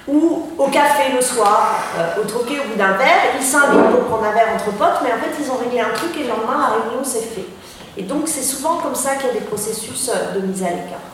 Ou 0.09 0.51
au 0.59 0.67
café 0.67 1.13
le 1.15 1.21
soir, 1.21 1.77
euh, 1.97 2.23
au 2.23 2.25
troquet 2.25 2.59
au 2.59 2.69
bout 2.71 2.77
d'un 2.77 2.95
verre, 2.95 3.37
ils 3.39 3.45
s'invitent 3.45 3.91
pour 3.93 4.07
prendre 4.07 4.25
un 4.25 4.33
verre 4.33 4.49
entre 4.55 4.73
potes, 4.73 5.01
mais 5.05 5.13
en 5.13 5.19
fait 5.19 5.41
ils 5.41 5.49
ont 5.49 5.57
réglé 5.57 5.79
un 5.81 5.95
truc 5.95 6.17
et 6.17 6.25
le 6.25 6.31
lendemain 6.31 6.59
la 6.59 6.83
réunion 6.83 7.05
s'est 7.05 7.21
fait. 7.21 7.47
Et 7.97 8.03
donc 8.03 8.27
c'est 8.27 8.43
souvent 8.43 8.79
comme 8.79 8.97
ça 8.97 9.15
qu'il 9.15 9.29
y 9.29 9.31
a 9.31 9.35
des 9.35 9.47
processus 9.47 10.09
euh, 10.09 10.35
de 10.35 10.45
mise 10.45 10.65
à 10.65 10.71
l'écart. 10.71 11.07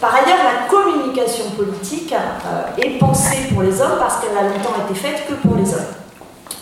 Par 0.00 0.14
ailleurs, 0.14 0.38
la 0.38 0.68
communication 0.68 1.50
politique 1.56 2.12
euh, 2.12 2.80
est 2.80 2.98
pensée 2.98 3.48
pour 3.52 3.62
les 3.62 3.80
hommes 3.80 3.98
parce 3.98 4.20
qu'elle 4.20 4.36
a 4.36 4.42
longtemps 4.42 4.74
été 4.84 4.94
faite 4.98 5.26
que 5.28 5.34
pour 5.34 5.56
les 5.56 5.72
hommes. 5.74 6.01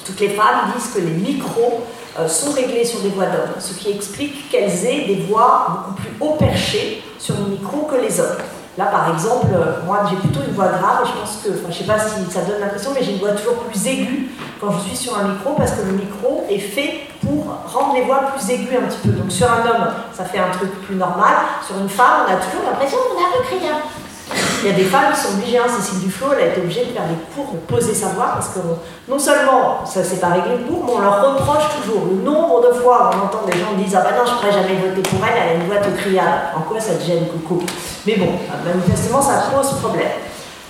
Toutes 0.04 0.20
les 0.20 0.30
femmes 0.30 0.72
disent 0.74 0.92
que 0.94 1.00
les 1.00 1.10
micros 1.10 1.84
euh, 2.18 2.28
sont 2.28 2.52
réglés 2.52 2.84
sur 2.84 3.00
des 3.00 3.10
voix 3.10 3.26
d'hommes, 3.26 3.54
ce 3.58 3.74
qui 3.74 3.90
explique 3.90 4.50
qu'elles 4.50 4.84
aient 4.84 5.06
des 5.06 5.26
voix 5.28 5.66
beaucoup 5.68 6.00
plus 6.00 6.10
haut 6.20 6.34
perchées 6.34 7.02
sur 7.18 7.34
le 7.36 7.46
micro 7.46 7.82
que 7.82 7.96
les 7.96 8.18
hommes. 8.20 8.38
Là, 8.78 8.86
par 8.86 9.12
exemple, 9.12 9.48
euh, 9.52 9.84
moi, 9.84 10.02
j'ai 10.08 10.16
plutôt 10.16 10.40
une 10.46 10.54
voix 10.54 10.68
grave 10.68 11.02
et 11.04 11.08
je 11.08 11.12
pense 11.12 11.40
que, 11.44 11.50
enfin, 11.50 11.64
je 11.64 11.68
ne 11.68 11.72
sais 11.72 11.84
pas 11.84 11.98
si 11.98 12.30
ça 12.30 12.42
donne 12.42 12.60
l'impression, 12.60 12.92
mais 12.94 13.02
j'ai 13.02 13.12
une 13.12 13.18
voix 13.18 13.32
toujours 13.32 13.56
plus 13.56 13.86
aiguë 13.86 14.30
quand 14.60 14.72
je 14.72 14.88
suis 14.88 14.96
sur 14.96 15.18
un 15.18 15.24
micro 15.24 15.54
parce 15.54 15.72
que 15.72 15.86
le 15.86 15.92
micro 15.92 16.46
est 16.48 16.58
fait 16.58 17.00
pour 17.20 17.46
rendre 17.66 17.94
les 17.94 18.02
voix 18.02 18.32
plus 18.32 18.48
aiguës 18.50 18.78
un 18.82 18.86
petit 18.86 19.08
peu. 19.08 19.10
Donc, 19.10 19.30
sur 19.30 19.50
un 19.50 19.60
homme, 19.60 19.88
ça 20.12 20.24
fait 20.24 20.38
un 20.38 20.50
truc 20.50 20.70
plus 20.82 20.96
normal. 20.96 21.34
Sur 21.66 21.78
une 21.78 21.88
femme, 21.88 22.26
on 22.26 22.32
a 22.32 22.36
toujours 22.36 22.62
l'impression 22.70 22.98
qu'on 22.98 23.20
est 23.20 23.24
un 23.24 23.38
peu 23.38 23.56
criard. 23.56 23.80
Il 24.62 24.68
y 24.68 24.72
a 24.72 24.76
des 24.76 24.84
femmes 24.84 25.12
qui 25.14 25.20
sont 25.20 25.38
obligées, 25.38 25.56
hein, 25.56 25.64
Cécile 25.66 26.00
Duflo, 26.00 26.28
elle 26.34 26.48
a 26.48 26.50
été 26.52 26.60
obligée 26.60 26.84
de 26.84 26.92
faire 26.92 27.08
des 27.08 27.16
cours 27.34 27.54
de 27.54 27.58
poser 27.60 27.94
sa 27.94 28.08
voix 28.08 28.32
parce 28.34 28.48
que 28.48 28.58
non 29.08 29.18
seulement 29.18 29.86
ça 29.86 30.04
s'est 30.04 30.20
pas 30.20 30.28
réglé 30.28 30.64
cours, 30.68 30.84
mais 30.84 30.92
on 30.96 31.00
leur 31.00 31.32
reproche 31.32 31.64
toujours 31.80 32.04
le 32.10 32.22
nombre 32.22 32.68
de 32.68 32.74
fois 32.74 33.10
on 33.14 33.24
entend 33.24 33.46
des 33.46 33.58
gens 33.58 33.72
dire 33.72 33.98
Ah 33.98 34.04
bah 34.04 34.16
non, 34.18 34.26
je 34.26 34.32
ne 34.32 34.36
pourrais 34.36 34.52
jamais 34.52 34.76
voter 34.76 35.00
pour 35.08 35.18
elle, 35.24 35.42
elle 35.42 35.48
a 35.48 35.54
une 35.54 35.66
voix 35.66 35.78
de 35.78 35.96
criade. 35.96 36.52
En 36.54 36.60
quoi 36.60 36.78
ça 36.78 36.94
te 36.94 37.04
gêne, 37.04 37.26
coucou 37.28 37.62
Mais 38.06 38.16
bon, 38.16 38.32
manifestement, 38.66 39.22
ça 39.22 39.44
pose 39.50 39.80
problème. 39.80 40.12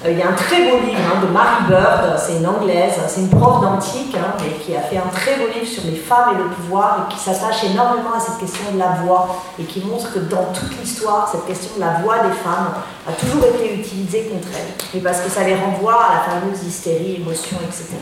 Euh, 0.04 0.12
il 0.12 0.18
y 0.18 0.22
a 0.22 0.28
un 0.28 0.32
très 0.32 0.70
beau 0.70 0.78
livre 0.78 1.00
hein, 1.12 1.20
de 1.20 1.30
Mary 1.30 1.64
Bird, 1.68 2.18
c'est 2.18 2.36
une 2.36 2.46
anglaise, 2.46 2.94
c'est 3.06 3.20
une 3.20 3.28
prof 3.28 3.60
d'antique, 3.60 4.16
hein, 4.16 4.34
qui 4.64 4.74
a 4.74 4.80
fait 4.80 4.96
un 4.96 5.08
très 5.12 5.36
beau 5.36 5.46
livre 5.52 5.66
sur 5.66 5.82
les 5.84 5.96
femmes 5.96 6.34
et 6.34 6.38
le 6.38 6.48
pouvoir 6.48 7.06
et 7.06 7.12
qui 7.12 7.18
s'attache 7.18 7.64
énormément 7.64 8.14
à 8.16 8.20
cette 8.20 8.38
question 8.38 8.72
de 8.72 8.78
la 8.78 9.02
voix 9.02 9.44
et 9.58 9.64
qui 9.64 9.84
montre 9.84 10.10
que 10.14 10.20
dans 10.20 10.46
toute 10.54 10.80
l'histoire, 10.80 11.28
cette 11.30 11.46
question 11.46 11.76
de 11.76 11.80
la 11.80 12.00
voix 12.02 12.20
des 12.20 12.32
femmes 12.32 12.72
a 13.06 13.12
toujours 13.12 13.44
été 13.44 13.74
utilisée 13.74 14.30
contre 14.32 14.48
elles. 14.56 14.72
mais 14.94 15.00
parce 15.00 15.20
que 15.20 15.28
ça 15.28 15.44
les 15.44 15.56
renvoie 15.56 16.02
à 16.02 16.14
la 16.14 16.20
fameuse 16.20 16.62
hystérie, 16.64 17.16
émotion, 17.16 17.58
etc. 17.62 17.96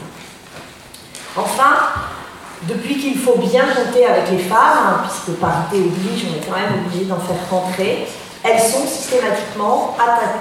Enfin, 1.36 1.78
depuis 2.62 2.96
qu'il 2.96 3.18
faut 3.18 3.38
bien 3.38 3.64
compter 3.74 4.06
avec 4.06 4.30
les 4.30 4.38
femmes, 4.38 5.02
puisque 5.02 5.40
parité 5.40 5.78
oblige, 5.78 6.26
on 6.30 6.36
est 6.36 6.46
quand 6.46 6.56
même 6.56 6.84
obligé 6.86 7.06
d'en 7.06 7.18
faire 7.18 7.36
rentrer, 7.50 8.06
elles 8.44 8.60
sont 8.60 8.86
systématiquement 8.86 9.96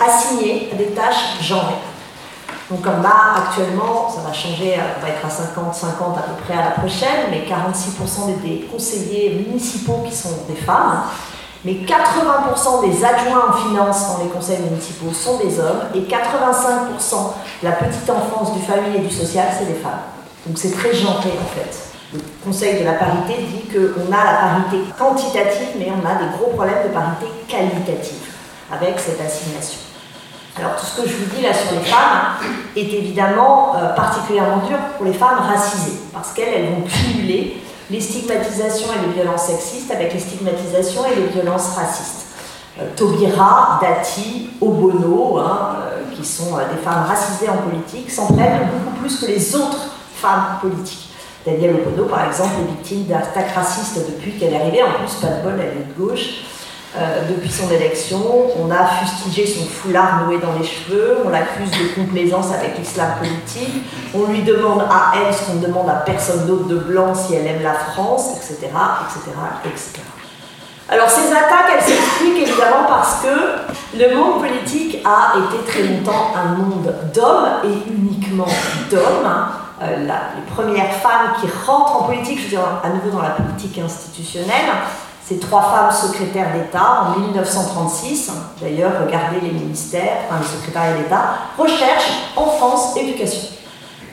assignées 0.05 0.69
à 0.71 0.75
des 0.75 0.87
tâches 0.87 1.41
genrées. 1.41 1.81
Donc 2.69 2.81
comme 2.81 3.01
là, 3.01 3.35
actuellement, 3.37 4.09
ça 4.09 4.21
va 4.27 4.33
changer, 4.33 4.77
on 4.97 5.01
va 5.01 5.09
être 5.09 5.25
à 5.25 5.29
50-50 5.29 6.17
à 6.17 6.21
peu 6.23 6.43
près 6.43 6.53
à 6.53 6.65
la 6.65 6.71
prochaine, 6.71 7.29
mais 7.31 7.45
46% 7.47 8.41
des 8.43 8.67
conseillers 8.71 9.45
municipaux 9.47 10.03
qui 10.05 10.13
sont 10.13 10.37
des 10.49 10.55
femmes, 10.55 11.03
mais 11.63 11.73
80% 11.73 12.89
des 12.89 13.05
adjoints 13.05 13.49
en 13.49 13.53
finance 13.53 14.07
dans 14.07 14.23
les 14.23 14.29
conseils 14.29 14.59
municipaux 14.59 15.13
sont 15.13 15.37
des 15.37 15.59
hommes, 15.59 15.83
et 15.95 16.01
85% 16.01 16.11
de 17.61 17.67
la 17.67 17.71
petite 17.71 18.09
enfance 18.09 18.53
du 18.53 18.61
famille 18.61 18.97
et 18.97 18.99
du 18.99 19.13
social, 19.13 19.47
c'est 19.57 19.65
des 19.65 19.79
femmes. 19.79 20.01
Donc 20.45 20.57
c'est 20.57 20.71
très 20.71 20.93
genré 20.93 21.31
en 21.41 21.55
fait. 21.55 21.86
Le 22.13 22.19
Conseil 22.43 22.79
de 22.79 22.85
la 22.85 22.93
parité 22.93 23.33
dit 23.37 23.67
qu'on 23.67 24.11
a 24.13 24.23
la 24.23 24.37
parité 24.39 24.77
quantitative, 24.97 25.75
mais 25.77 25.91
on 25.91 26.07
a 26.07 26.15
des 26.15 26.37
gros 26.37 26.51
problèmes 26.51 26.87
de 26.87 26.93
parité 26.93 27.25
qualitative 27.49 28.31
avec 28.71 28.97
cette 28.97 29.19
assignation. 29.19 29.79
Alors 30.57 30.77
tout 30.77 30.85
ce 30.85 31.01
que 31.01 31.07
je 31.07 31.15
vous 31.15 31.35
dis 31.35 31.41
là 31.41 31.53
sur 31.53 31.77
les 31.77 31.85
femmes 31.85 32.37
est 32.75 32.93
évidemment 32.93 33.75
euh, 33.75 33.93
particulièrement 33.93 34.65
dur 34.65 34.77
pour 34.95 35.05
les 35.05 35.13
femmes 35.13 35.39
racisées, 35.39 35.99
parce 36.13 36.31
qu'elles 36.31 36.67
vont 36.67 36.83
cumuler 36.87 37.61
les 37.89 37.99
stigmatisations 37.99 38.87
et 38.93 39.07
les 39.07 39.13
violences 39.13 39.43
sexistes 39.43 39.91
avec 39.91 40.13
les 40.13 40.19
stigmatisations 40.19 41.05
et 41.05 41.15
les 41.15 41.27
violences 41.27 41.75
racistes. 41.75 42.27
Euh, 42.79 42.87
Taubira, 42.95 43.79
Dati, 43.81 44.51
Obono, 44.61 45.39
hein, 45.39 45.75
euh, 45.81 46.15
qui 46.15 46.25
sont 46.25 46.55
des 46.55 46.81
femmes 46.81 47.05
racisées 47.05 47.49
en 47.49 47.57
politique, 47.57 48.09
s'en 48.09 48.27
prennent 48.27 48.69
beaucoup 48.71 48.97
plus 49.01 49.19
que 49.19 49.25
les 49.25 49.55
autres 49.55 49.89
femmes 50.15 50.57
politiques. 50.61 51.09
Danielle 51.47 51.75
Obono, 51.75 52.09
par 52.09 52.27
exemple, 52.27 52.51
est 52.61 52.71
victime 52.73 53.05
d'attaques 53.05 53.53
racistes 53.55 54.05
depuis 54.13 54.33
qu'elle 54.33 54.53
est 54.53 54.59
arrivée, 54.61 54.83
en 54.83 54.99
plus, 54.99 55.15
pas 55.15 55.27
de 55.27 55.43
bol, 55.43 55.53
elle 55.59 55.81
est 55.81 55.87
de 55.87 55.97
gauche. 55.97 56.43
Euh, 56.95 57.27
depuis 57.29 57.51
son 57.51 57.69
élection. 57.69 58.17
On 58.57 58.71
a 58.71 58.87
fustigé 58.87 59.45
son 59.45 59.65
foulard 59.65 60.25
noué 60.25 60.39
dans 60.39 60.53
les 60.57 60.65
cheveux, 60.65 61.17
on 61.25 61.29
l'accuse 61.29 61.69
de 61.69 61.93
complaisance 61.93 62.47
avec 62.51 62.77
l'islam 62.79 63.11
politique, 63.19 63.83
on 64.15 64.23
lui 64.31 64.41
demande 64.41 64.81
à 64.89 65.11
elle 65.15 65.31
ce 65.31 65.45
qu'on 65.45 65.57
demande 65.57 65.89
à 65.89 65.95
personne 65.95 66.47
d'autre 66.47 66.65
de 66.65 66.77
blanc 66.77 67.13
si 67.13 67.35
elle 67.35 67.45
aime 67.45 67.61
la 67.61 67.73
France, 67.73 68.37
etc. 68.37 68.55
etc., 68.63 69.31
etc. 69.65 70.01
Alors 70.89 71.09
ces 71.09 71.29
attaques, 71.31 71.71
elles 71.75 71.83
s'expliquent 71.83 72.47
évidemment 72.47 72.87
parce 72.87 73.21
que 73.21 73.97
le 73.99 74.15
monde 74.15 74.39
politique 74.39 74.97
a 75.05 75.33
été 75.37 75.69
très 75.69 75.83
longtemps 75.83 76.31
un 76.35 76.55
monde 76.55 76.95
d'hommes 77.13 77.49
et 77.65 77.91
uniquement 77.91 78.47
d'hommes. 78.89 79.66
Euh, 79.81 79.95
les 79.95 80.51
premières 80.55 80.91
femmes 80.91 81.35
qui 81.39 81.47
rentrent 81.65 82.01
en 82.01 82.03
politique, 82.05 82.39
je 82.39 82.43
veux 82.43 82.49
dire 82.49 82.81
à 82.83 82.89
nouveau 82.89 83.11
dans 83.11 83.21
la 83.21 83.31
politique 83.31 83.77
institutionnelle, 83.77 84.65
ces 85.23 85.37
trois 85.39 85.61
femmes 85.61 85.91
secrétaires 85.91 86.53
d'État 86.53 87.03
en 87.05 87.19
1936, 87.19 88.31
d'ailleurs 88.59 88.93
regardez 89.05 89.39
les 89.41 89.51
ministères, 89.51 90.19
enfin 90.27 90.39
le 90.39 90.45
secrétariat 90.45 90.93
d'État, 90.93 91.35
recherche, 91.57 92.31
enfance, 92.35 92.97
éducation. 92.97 93.49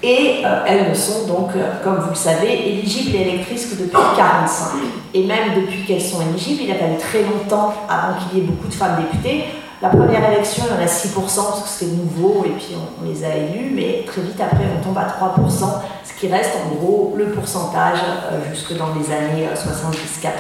Et 0.03 0.43
euh, 0.45 0.65
elles 0.67 0.91
ne 0.91 0.95
sont 0.95 1.27
donc, 1.27 1.51
euh, 1.57 1.83
comme 1.83 1.97
vous 1.97 2.11
le 2.11 2.15
savez, 2.15 2.69
éligibles 2.69 3.17
et 3.17 3.23
électrices 3.23 3.65
que 3.65 3.77
depuis 3.77 3.97
1945. 3.97 4.67
Et 5.15 5.25
même 5.25 5.55
depuis 5.55 5.87
qu'elles 5.87 6.03
sont 6.03 6.21
éligibles, 6.21 6.65
il 6.65 6.73
a 6.73 6.75
fallu 6.75 6.99
très 6.99 7.23
longtemps 7.23 7.73
avant 7.89 8.19
qu'il 8.19 8.39
y 8.39 8.43
ait 8.43 8.47
beaucoup 8.47 8.69
de 8.69 8.75
femmes 8.75 8.97
députées. 8.97 9.47
La 9.85 9.91
première 9.91 10.33
élection, 10.33 10.65
il 10.67 10.75
y 10.75 10.79
en 10.79 10.83
a 10.83 10.89
6%, 10.89 11.13
parce 11.15 11.61
que 11.61 11.69
c'était 11.69 11.93
nouveau, 11.93 12.43
et 12.47 12.53
puis 12.53 12.75
on, 12.75 13.05
les 13.05 13.23
a 13.23 13.37
élus, 13.37 13.71
mais 13.75 14.03
très 14.07 14.23
vite 14.23 14.41
après, 14.41 14.65
on 14.81 14.83
tombe 14.83 14.97
à 14.97 15.05
3%, 15.05 15.43
ce 15.51 16.19
qui 16.19 16.33
reste 16.33 16.53
en 16.65 16.75
gros 16.75 17.13
le 17.19 17.27
pourcentage 17.27 17.99
euh, 18.33 18.41
jusque 18.51 18.75
dans 18.79 18.95
les 18.95 19.13
années 19.15 19.47
70-80. 19.53 20.31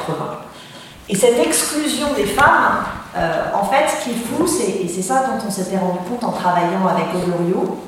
Et 1.10 1.14
cette 1.14 1.38
exclusion 1.46 2.14
des 2.16 2.24
femmes, 2.24 2.86
euh, 3.18 3.42
en 3.52 3.66
fait, 3.66 3.84
ce 3.86 4.04
qu'il 4.04 4.16
faut, 4.16 4.46
et 4.46 4.88
c'est 4.88 5.02
ça 5.02 5.24
dont 5.26 5.46
on 5.46 5.50
s'était 5.50 5.76
rendu 5.76 5.98
compte 6.08 6.24
en 6.24 6.32
travaillant 6.32 6.86
avec 6.88 7.08
Olorio, 7.14 7.82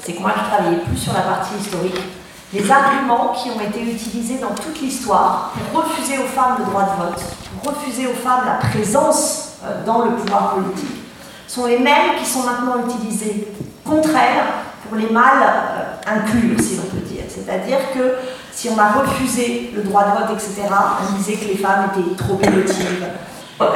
c'est 0.00 0.12
que 0.12 0.20
moi 0.20 0.30
je 0.36 0.48
travaillais 0.48 0.80
plus 0.84 0.96
sur 0.96 1.12
la 1.12 1.22
partie 1.22 1.56
historique, 1.60 2.00
les 2.54 2.70
arguments 2.70 3.32
qui 3.32 3.50
ont 3.50 3.60
été 3.60 3.82
utilisés 3.82 4.38
dans 4.38 4.54
toute 4.54 4.80
l'histoire 4.80 5.54
pour 5.72 5.82
refuser 5.82 6.18
aux 6.18 6.28
femmes 6.28 6.58
le 6.60 6.66
droit 6.66 6.82
de 6.82 7.02
vote, 7.02 7.20
pour 7.64 7.72
refuser 7.72 8.06
aux 8.06 8.14
femmes 8.14 8.42
la 8.46 8.68
présence 8.68 9.56
euh, 9.64 9.84
dans 9.84 10.04
le 10.04 10.12
pouvoir 10.12 10.54
politique, 10.54 10.99
sont 11.50 11.66
les 11.66 11.80
mêmes 11.80 12.14
qui 12.16 12.24
sont 12.24 12.44
maintenant 12.44 12.76
utilisés 12.86 13.48
contre 13.84 14.10
pour 14.88 14.96
les 14.96 15.10
mâles 15.10 15.42
euh, 15.42 16.10
inclure, 16.14 16.60
si 16.60 16.76
l'on 16.76 16.84
peut 16.84 17.04
dire. 17.04 17.24
C'est-à-dire 17.28 17.78
que 17.92 18.14
si 18.52 18.68
on 18.68 18.78
a 18.78 18.92
refusé 18.92 19.72
le 19.74 19.82
droit 19.82 20.04
de 20.04 20.10
vote, 20.10 20.36
etc., 20.36 20.68
on 20.70 21.16
disait 21.16 21.34
que 21.34 21.46
les 21.46 21.56
femmes 21.56 21.90
étaient 21.92 22.14
trop 22.14 22.38
émotives. 22.40 23.04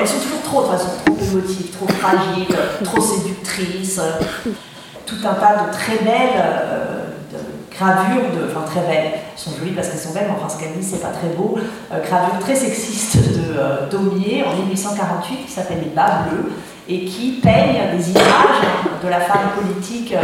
Elles 0.01 0.09
sont 0.09 0.21
toujours 0.21 0.43
trop, 0.43 0.63
de 0.63 0.67
toute 0.69 0.77
façon, 0.77 0.91
trop 1.05 1.17
émotives, 1.25 1.71
trop 1.73 1.89
fragiles, 1.89 2.57
trop 2.85 3.01
séductrices. 3.01 4.01
Tout 5.05 5.17
un 5.25 5.35
tas 5.35 5.67
de 5.67 5.73
très 5.73 5.97
belles 5.99 6.39
euh, 6.39 7.05
gravures, 7.73 8.31
de, 8.35 8.51
enfin 8.51 8.65
très 8.65 8.81
belles, 8.87 9.13
elles 9.15 9.21
sont 9.37 9.51
jolies 9.59 9.73
parce 9.73 9.89
qu'elles 9.89 9.99
sont 9.99 10.13
belles, 10.13 10.29
mais 10.29 10.37
enfin 10.41 10.49
ce 10.49 10.63
qu'elles 10.63 10.75
disent, 10.75 10.93
c'est 10.93 11.03
pas 11.03 11.13
très 11.13 11.29
beau. 11.37 11.59
Euh, 11.93 12.07
gravures 12.07 12.39
très 12.39 12.55
sexistes 12.55 13.17
de 13.17 13.59
euh, 13.59 13.89
Daumier 13.91 14.45
en 14.45 14.55
1848 14.57 15.47
qui 15.47 15.53
s'appelle 15.53 15.81
Les 15.83 15.91
Bas 15.91 16.27
Bleus 16.31 16.53
et 16.89 17.05
qui 17.07 17.41
peignent 17.43 17.97
des 17.97 18.11
images 18.11 18.61
de 19.03 19.09
la 19.09 19.21
femme 19.21 19.51
politique 19.57 20.13
euh, 20.13 20.21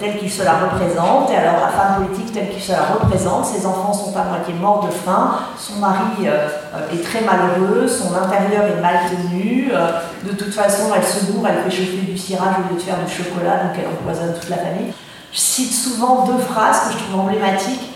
telle 0.00 0.18
qu'il 0.18 0.30
se 0.30 0.42
la 0.42 0.54
représente. 0.54 1.30
Et 1.30 1.36
alors 1.36 1.60
la 1.60 1.68
femme 1.68 2.04
politique 2.04 2.32
telle 2.32 2.48
qu'il 2.48 2.62
se 2.62 2.72
la 2.72 2.82
représente, 2.82 3.44
ses 3.44 3.66
enfants 3.66 3.92
sont 3.92 4.16
à 4.16 4.24
moitié 4.24 4.54
morts 4.54 4.86
de 4.86 4.92
faim, 4.92 5.40
son 5.58 5.80
mari 5.80 6.26
euh, 6.26 6.48
est 6.92 7.02
très 7.02 7.20
malheureux, 7.20 7.86
son 7.86 8.14
intérieur 8.14 8.64
est 8.64 8.80
mal 8.80 9.00
tenu, 9.10 9.70
euh, 9.72 9.90
de 10.24 10.32
toute 10.32 10.54
façon 10.54 10.84
elle 10.96 11.04
se 11.04 11.30
bourre, 11.30 11.46
elle 11.48 11.70
fait 11.70 11.76
chauffer 11.76 11.98
du 11.98 12.16
cirage 12.16 12.54
au 12.58 12.72
lieu 12.72 12.78
de 12.78 12.82
faire 12.82 12.98
du 13.04 13.12
chocolat, 13.12 13.64
donc 13.64 13.72
elle 13.78 13.88
empoisonne 13.88 14.34
toute 14.40 14.48
la 14.48 14.58
famille. 14.58 14.92
Je 15.32 15.38
cite 15.38 15.72
souvent 15.72 16.24
deux 16.24 16.42
phrases 16.42 16.88
que 16.88 16.92
je 16.94 17.04
trouve 17.04 17.20
emblématiques. 17.20 17.92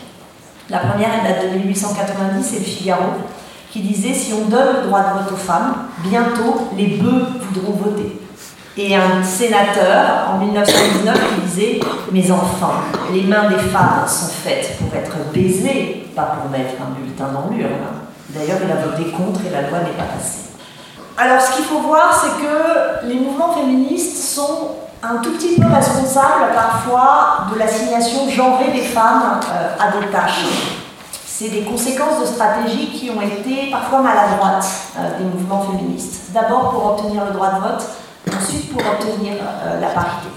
La 0.68 0.78
première, 0.78 1.08
elle 1.14 1.32
date 1.32 1.52
de 1.52 1.58
1890, 1.58 2.44
c'est 2.44 2.58
le 2.58 2.64
Figaro 2.64 3.04
qui 3.72 3.80
disait 3.80 4.12
si 4.12 4.34
on 4.34 4.50
donne 4.50 4.82
le 4.82 4.86
droit 4.86 5.00
de 5.00 5.18
vote 5.18 5.32
aux 5.32 5.36
femmes, 5.36 5.74
bientôt 6.04 6.68
les 6.76 6.98
bœufs 6.98 7.26
voudront 7.40 7.72
voter. 7.72 8.20
Et 8.76 8.94
un 8.94 9.22
sénateur 9.22 10.30
en 10.30 10.38
1919 10.38 11.18
qui 11.34 11.40
disait 11.42 11.80
Mes 12.10 12.30
enfants, 12.30 12.74
les 13.12 13.22
mains 13.22 13.48
des 13.48 13.58
femmes 13.58 14.06
sont 14.06 14.28
faites 14.28 14.76
pour 14.78 14.94
être 14.94 15.16
baisées, 15.32 16.06
pas 16.14 16.36
pour 16.36 16.50
mettre 16.50 16.74
un 16.80 16.98
bulletin 16.98 17.28
dans 17.32 17.54
l'urne. 17.54 17.70
D'ailleurs, 18.30 18.58
il 18.62 18.70
a 18.70 18.76
voté 18.76 19.10
contre 19.10 19.40
et 19.46 19.50
la 19.50 19.68
loi 19.68 19.78
n'est 19.80 19.96
pas 19.96 20.04
passée. 20.04 20.50
Alors, 21.18 21.40
ce 21.40 21.56
qu'il 21.56 21.64
faut 21.64 21.80
voir, 21.80 22.14
c'est 22.14 22.42
que 22.42 23.06
les 23.06 23.20
mouvements 23.20 23.52
féministes 23.52 24.16
sont 24.34 24.70
un 25.02 25.16
tout 25.16 25.32
petit 25.32 25.60
peu 25.60 25.66
responsables 25.66 26.52
parfois 26.54 27.46
de 27.52 27.58
l'assignation 27.58 28.28
genrée 28.30 28.70
des 28.72 28.82
femmes 28.82 29.40
euh, 29.50 29.76
à 29.78 29.98
des 29.98 30.06
tâches 30.10 30.44
c'est 31.42 31.48
des 31.48 31.62
conséquences 31.62 32.20
de 32.20 32.26
stratégies 32.26 32.86
qui 32.90 33.10
ont 33.10 33.20
été 33.20 33.68
parfois 33.70 34.00
maladroites 34.00 34.64
euh, 34.96 35.18
des 35.18 35.24
mouvements 35.24 35.62
féministes. 35.62 36.30
D'abord 36.32 36.70
pour 36.70 36.86
obtenir 36.92 37.24
le 37.24 37.32
droit 37.32 37.54
de 37.54 37.60
vote, 37.60 37.84
ensuite 38.28 38.72
pour 38.72 38.80
obtenir 38.80 39.34
euh, 39.42 39.80
la 39.80 39.88
parité. 39.88 40.28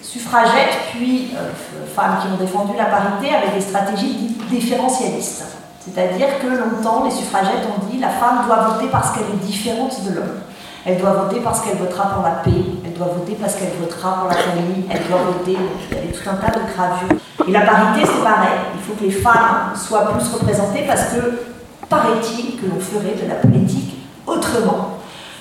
Suffragettes, 0.00 0.78
puis 0.92 1.32
euh, 1.34 1.50
femmes 1.96 2.18
qui 2.20 2.28
ont 2.28 2.36
défendu 2.36 2.72
la 2.78 2.84
parité 2.84 3.34
avec 3.34 3.54
des 3.54 3.60
stratégies 3.60 4.14
dites 4.14 4.48
différentialistes. 4.48 5.44
C'est-à-dire 5.80 6.38
que 6.40 6.46
longtemps, 6.46 7.04
les 7.04 7.10
suffragettes 7.10 7.66
ont 7.66 7.90
dit 7.90 7.98
la 7.98 8.10
femme 8.10 8.44
doit 8.46 8.68
voter 8.68 8.86
parce 8.92 9.10
qu'elle 9.10 9.24
est 9.24 9.44
différente 9.44 10.04
de 10.04 10.14
l'homme. 10.14 10.38
Elle 10.86 10.98
doit 10.98 11.14
voter 11.14 11.40
parce 11.40 11.62
qu'elle 11.62 11.78
votera 11.78 12.10
pour 12.10 12.22
la 12.22 12.42
paix, 12.44 12.62
elle 12.92 12.98
doit 12.98 13.14
voter 13.14 13.36
parce 13.40 13.54
qu'elle 13.54 13.72
votera 13.80 14.20
pour 14.20 14.28
la 14.28 14.36
famille, 14.36 14.84
elle 14.90 15.08
doit 15.08 15.22
voter, 15.22 15.56
il 15.90 15.96
y 15.96 15.98
avait 15.98 16.12
tout 16.12 16.28
un 16.28 16.34
tas 16.34 16.58
de 16.58 16.72
gravures. 16.72 17.16
Et 17.48 17.50
la 17.50 17.60
parité, 17.62 18.06
c'est 18.06 18.22
pareil, 18.22 18.58
il 18.74 18.80
faut 18.80 18.92
que 18.94 19.04
les 19.04 19.10
femmes 19.10 19.72
soient 19.74 20.12
plus 20.12 20.28
représentées 20.32 20.84
parce 20.86 21.04
que, 21.04 21.42
paraît-il, 21.88 22.60
que 22.60 22.66
l'on 22.66 22.80
ferait 22.80 23.14
de 23.22 23.28
la 23.28 23.36
politique 23.36 23.96
autrement. 24.26 24.98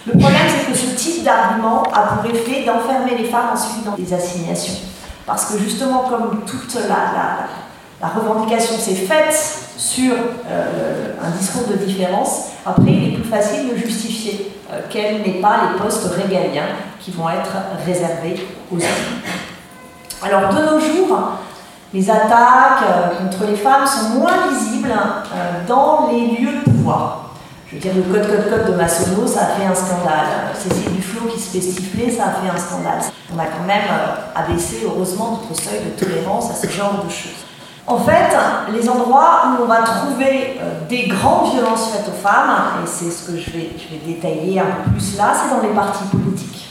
Le 0.07 0.13
problème, 0.13 0.41
c'est 0.47 0.71
que 0.71 0.77
ce 0.77 0.95
type 0.95 1.23
d'argument 1.23 1.83
a 1.93 2.15
pour 2.15 2.31
effet 2.31 2.65
d'enfermer 2.65 3.17
les 3.17 3.25
femmes 3.25 3.49
ensuite 3.53 3.83
dans 3.85 3.95
des 3.95 4.13
assignations. 4.13 4.73
Parce 5.25 5.45
que 5.45 5.59
justement, 5.59 6.05
comme 6.09 6.41
toute 6.45 6.73
la, 6.87 7.47
la 8.01 8.07
revendication 8.07 8.77
s'est 8.77 8.95
faite 8.95 9.35
sur 9.81 10.13
euh, 10.13 11.13
un 11.19 11.31
discours 11.31 11.67
de 11.67 11.73
différence, 11.73 12.49
après 12.63 12.91
il 12.91 13.07
est 13.07 13.17
plus 13.17 13.27
facile 13.27 13.69
de 13.71 13.75
justifier 13.75 14.51
euh, 14.71 14.79
quels 14.91 15.21
n'est 15.21 15.41
pas 15.41 15.71
les 15.71 15.79
postes 15.79 16.07
régaliens 16.13 16.67
qui 16.99 17.09
vont 17.09 17.27
être 17.27 17.51
réservés 17.83 18.47
aux 18.71 18.75
hommes. 18.75 19.21
Alors 20.21 20.53
de 20.53 20.61
nos 20.61 20.79
jours, 20.79 21.17
les 21.95 22.07
attaques 22.11 22.83
euh, 22.83 23.07
contre 23.17 23.49
les 23.49 23.55
femmes 23.55 23.87
sont 23.87 24.19
moins 24.19 24.47
visibles 24.51 24.93
dans 25.67 26.09
les 26.11 26.27
lieux 26.27 26.59
de 26.63 26.69
pouvoir. 26.69 27.31
Je 27.71 27.77
veux 27.77 27.81
dire, 27.81 27.93
le 27.95 28.03
code 28.03 28.27
code 28.27 28.49
code 28.49 28.71
de 28.73 28.77
Massonneau, 28.77 29.25
ça 29.25 29.43
a 29.43 29.45
fait 29.45 29.65
un 29.65 29.73
scandale. 29.73 30.51
Cécile 30.53 30.91
Duflot 30.93 31.27
qui 31.27 31.39
se 31.39 31.49
fait 31.51 31.61
siffler, 31.61 32.11
ça 32.11 32.25
a 32.25 32.31
fait 32.31 32.49
un 32.53 32.57
scandale. 32.59 32.99
On 33.33 33.39
a 33.39 33.45
quand 33.45 33.65
même 33.65 33.87
euh, 33.89 34.15
abaissé, 34.35 34.81
heureusement, 34.85 35.39
notre 35.41 35.59
seuil 35.59 35.79
de 35.85 35.97
tolérance 35.97 36.51
à 36.51 36.53
ce 36.53 36.67
genre 36.67 37.03
de 37.03 37.09
choses. 37.09 37.40
En 37.91 37.97
fait, 37.97 38.33
les 38.71 38.87
endroits 38.87 39.41
où 39.47 39.63
on 39.63 39.65
va 39.65 39.81
trouver 39.81 40.57
euh, 40.61 40.87
des 40.87 41.07
grandes 41.07 41.51
violences 41.51 41.89
faites 41.91 42.07
aux 42.07 42.21
femmes, 42.25 42.55
et 42.81 42.87
c'est 42.87 43.11
ce 43.11 43.29
que 43.29 43.37
je 43.37 43.51
vais, 43.51 43.69
détailler 44.05 44.61
un 44.61 44.65
peu 44.65 44.91
plus 44.91 45.17
là, 45.17 45.33
c'est 45.35 45.53
dans 45.53 45.61
les 45.61 45.73
partis 45.75 46.05
politiques. 46.05 46.69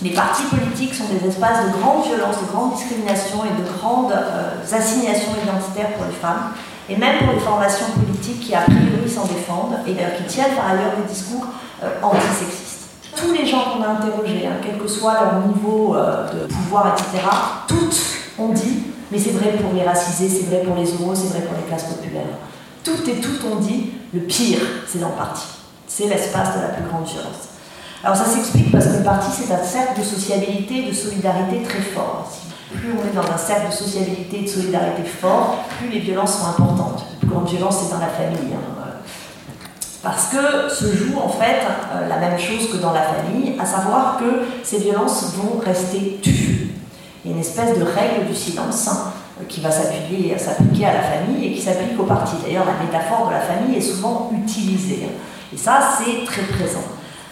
Les 0.00 0.10
partis 0.10 0.44
politiques 0.44 0.94
sont 0.94 1.06
des 1.06 1.26
espaces 1.26 1.66
de 1.66 1.80
grande 1.80 2.04
violence, 2.04 2.36
de 2.40 2.46
grande 2.52 2.74
discrimination 2.74 3.38
et 3.46 3.60
de 3.60 3.66
grandes 3.80 4.12
euh, 4.12 4.76
assignations 4.76 5.32
identitaires 5.42 5.94
pour 5.96 6.06
les 6.06 6.14
femmes 6.14 6.52
et 6.88 6.96
même 6.96 7.18
pour 7.18 7.32
les 7.32 7.40
formations 7.40 7.86
politiques 7.96 8.38
qui 8.38 8.54
a 8.54 8.60
priori 8.60 9.10
s'en 9.10 9.24
défendent 9.24 9.80
et 9.88 9.92
qui 9.92 10.24
tiennent 10.28 10.54
par 10.54 10.70
ailleurs 10.70 10.92
des 11.02 11.12
discours 11.12 11.46
euh, 11.82 11.88
antisexistes. 12.00 12.90
Tous 13.16 13.32
les 13.32 13.44
gens 13.44 13.64
qu'on 13.72 13.82
a 13.82 13.88
interrogés, 13.88 14.46
hein, 14.46 14.60
quel 14.62 14.78
que 14.78 14.86
soit 14.86 15.14
leur 15.14 15.46
niveau 15.48 15.96
euh, 15.96 16.28
de 16.32 16.46
pouvoir, 16.46 16.94
etc., 16.94 17.26
toutes 17.66 18.00
ont 18.38 18.50
dit, 18.50 18.84
mais 19.10 19.18
c'est 19.18 19.30
vrai 19.30 19.52
pour 19.52 19.72
les 19.72 19.82
racisés, 19.82 20.28
c'est 20.28 20.46
vrai 20.46 20.62
pour 20.62 20.76
les 20.76 20.92
homos, 20.92 21.14
c'est 21.14 21.28
vrai 21.28 21.40
pour 21.42 21.56
les 21.56 21.64
classes 21.64 21.94
populaires. 21.94 22.38
Toutes 22.84 23.06
et 23.08 23.20
toutes 23.20 23.44
ont 23.44 23.56
dit, 23.56 23.90
le 24.14 24.20
pire, 24.20 24.60
c'est 24.86 25.00
dans 25.00 25.08
le 25.08 25.14
parti. 25.14 25.46
C'est 25.86 26.06
l'espace 26.06 26.56
de 26.56 26.62
la 26.62 26.68
plus 26.68 26.84
grande 26.84 27.06
violence. 27.06 27.48
Alors 28.04 28.16
ça 28.16 28.26
s'explique 28.26 28.70
parce 28.70 28.86
que 28.86 28.98
le 28.98 29.04
parti, 29.04 29.30
c'est 29.32 29.52
un 29.52 29.64
cercle 29.64 30.00
de 30.00 30.04
sociabilité 30.04 30.84
et 30.84 30.90
de 30.90 30.94
solidarité 30.94 31.62
très 31.62 31.80
fort 31.80 32.30
plus 32.70 32.92
on 32.92 33.06
est 33.06 33.14
dans 33.14 33.30
un 33.32 33.38
cercle 33.38 33.68
de 33.68 33.72
sociabilité 33.72 34.40
et 34.40 34.42
de 34.42 34.48
solidarité 34.48 35.02
fort, 35.02 35.64
plus 35.78 35.88
les 35.88 36.00
violences 36.00 36.38
sont 36.38 36.46
importantes. 36.46 37.04
La 37.12 37.18
plus 37.18 37.28
grande 37.28 37.48
violence, 37.48 37.78
c'est 37.82 37.92
dans 37.92 38.00
la 38.00 38.08
famille. 38.08 38.52
Hein. 38.52 38.78
Parce 40.02 40.28
que 40.28 40.72
se 40.72 40.96
joue 40.96 41.18
en 41.18 41.28
fait 41.28 41.60
euh, 41.92 42.08
la 42.08 42.18
même 42.18 42.38
chose 42.38 42.70
que 42.70 42.76
dans 42.76 42.92
la 42.92 43.02
famille, 43.02 43.54
à 43.58 43.66
savoir 43.66 44.18
que 44.18 44.44
ces 44.62 44.78
violences 44.78 45.34
vont 45.34 45.58
rester 45.58 46.18
tues. 46.22 46.67
Une 47.28 47.38
espèce 47.38 47.78
de 47.78 47.84
règle 47.84 48.26
du 48.26 48.34
silence 48.34 48.88
hein, 48.88 49.12
qui 49.48 49.60
va 49.60 49.70
s'appliquer 49.70 50.86
à 50.86 50.92
la 50.94 51.02
famille 51.02 51.46
et 51.46 51.52
qui 51.52 51.60
s'applique 51.60 51.98
au 51.98 52.04
parti. 52.04 52.36
D'ailleurs, 52.42 52.64
la 52.64 52.84
métaphore 52.84 53.28
de 53.28 53.32
la 53.32 53.40
famille 53.40 53.76
est 53.76 53.80
souvent 53.80 54.30
utilisée. 54.34 55.00
Hein. 55.04 55.12
Et 55.52 55.56
ça, 55.56 55.80
c'est 55.98 56.24
très 56.24 56.42
présent. 56.42 56.84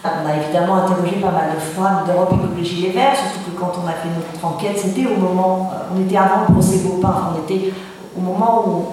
On 0.03 0.29
a 0.29 0.37
évidemment 0.37 0.75
interrogé 0.75 1.15
pas 1.15 1.31
mal 1.31 1.49
de 1.55 1.59
femmes 1.59 2.03
d'Europe 2.07 2.33
Écologie 2.33 2.83
Les 2.83 2.91
Verts, 2.91 3.15
surtout 3.15 3.51
que 3.51 3.59
quand 3.59 3.73
on 3.83 3.87
a 3.87 3.91
fait 3.91 4.07
notre 4.07 4.45
enquête, 4.45 4.77
c'était 4.77 5.07
au 5.07 5.19
moment, 5.19 5.71
euh, 5.73 5.95
on 5.95 6.01
était 6.05 6.15
avant 6.15 6.45
le 6.47 6.53
procès 6.53 6.77
Beaupin, 6.77 7.33
on 7.33 7.43
était 7.43 7.73
au 8.15 8.21
moment 8.21 8.63
où 8.67 8.85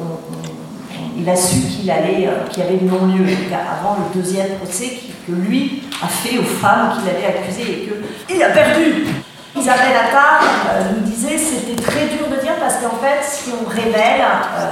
il 1.16 1.28
a 1.28 1.36
su 1.36 1.60
qu'il 1.60 1.90
allait, 1.90 2.26
euh, 2.26 2.46
qu'il 2.50 2.64
y 2.64 2.66
avait 2.66 2.80
non-lieu, 2.80 3.26
avant 3.52 3.96
le 3.98 4.20
deuxième 4.20 4.56
procès 4.56 4.98
que 5.26 5.32
lui 5.32 5.82
a 6.02 6.08
fait 6.08 6.38
aux 6.38 6.42
femmes 6.42 6.92
qu'il 6.98 7.08
avait 7.08 7.38
accusées 7.38 7.88
et 8.28 8.32
qu'il 8.32 8.42
a 8.42 8.50
perdu. 8.50 9.23
Isabelle 9.56 9.96
Attard 10.08 10.42
euh, 10.68 10.82
nous 10.94 11.06
disait 11.08 11.38
c'était 11.38 11.80
très 11.80 12.06
dur 12.06 12.28
de 12.28 12.40
dire 12.40 12.54
parce 12.60 12.76
qu'en 12.76 12.96
fait, 12.96 13.22
si 13.22 13.50
on 13.52 13.68
révèle, 13.68 14.24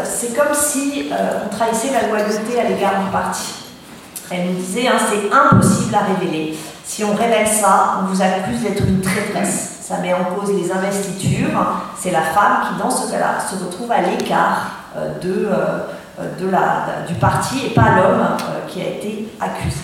c'est 0.04 0.36
comme 0.36 0.54
si 0.54 1.10
on 1.12 1.54
trahissait 1.54 1.92
la 1.92 2.08
loyauté 2.08 2.60
à 2.60 2.68
l'égard 2.68 3.04
du 3.04 3.10
parti. 3.10 3.62
Elle 4.30 4.46
nous 4.46 4.54
disait, 4.54 4.88
hein, 4.88 4.96
c'est 4.98 5.30
impossible 5.32 5.94
à 5.94 6.14
révéler. 6.14 6.56
Si 6.84 7.04
on 7.04 7.14
révèle 7.14 7.46
ça, 7.46 8.00
on 8.00 8.06
vous 8.06 8.22
accuse 8.22 8.62
d'être 8.62 8.84
une 8.86 9.00
traîtresse. 9.00 9.78
Ça 9.82 9.98
met 9.98 10.14
en 10.14 10.24
cause 10.24 10.52
les 10.52 10.70
investitures. 10.70 11.82
C'est 11.98 12.10
la 12.10 12.22
femme 12.22 12.62
qui, 12.68 12.82
dans 12.82 12.90
ce 12.90 13.10
cas-là, 13.10 13.38
se 13.40 13.62
retrouve 13.62 13.90
à 13.92 14.00
l'écart 14.00 14.70
euh, 14.96 15.08
euh, 16.18 17.06
du 17.06 17.14
parti 17.14 17.66
et 17.66 17.70
pas 17.70 17.96
l'homme 17.96 18.20
euh, 18.20 18.66
qui 18.68 18.80
a 18.80 18.88
été 18.88 19.28
accusé. 19.40 19.80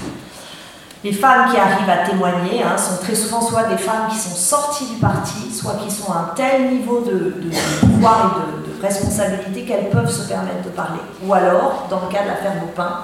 Les 1.05 1.12
femmes 1.12 1.50
qui 1.50 1.57
arrivent 1.57 1.88
à 1.88 2.09
témoigner 2.09 2.62
hein, 2.62 2.76
sont 2.76 3.00
très 3.00 3.14
souvent 3.14 3.40
soit 3.40 3.64
des 3.64 3.76
femmes 3.76 4.09
qui 4.11 4.19
sont 4.19 4.35
sorties 4.35 4.87
du 4.87 4.97
parti, 4.97 5.52
soit 5.52 5.75
qui 5.75 5.90
sont 5.90 6.11
à 6.12 6.17
un 6.17 6.35
tel 6.35 6.73
niveau 6.73 7.00
de, 7.00 7.35
pouvoir 7.81 8.38
et 8.38 8.69
de, 8.69 8.83
responsabilité 8.83 9.64
qu'elles 9.64 9.90
peuvent 9.90 10.11
se 10.11 10.28
permettre 10.28 10.62
de 10.64 10.71
parler. 10.71 11.00
Ou 11.25 11.35
alors, 11.35 11.87
dans 11.90 12.01
le 12.01 12.12
cas 12.12 12.23
de 12.23 12.29
l'affaire 12.29 12.55
Beaupin, 12.61 13.01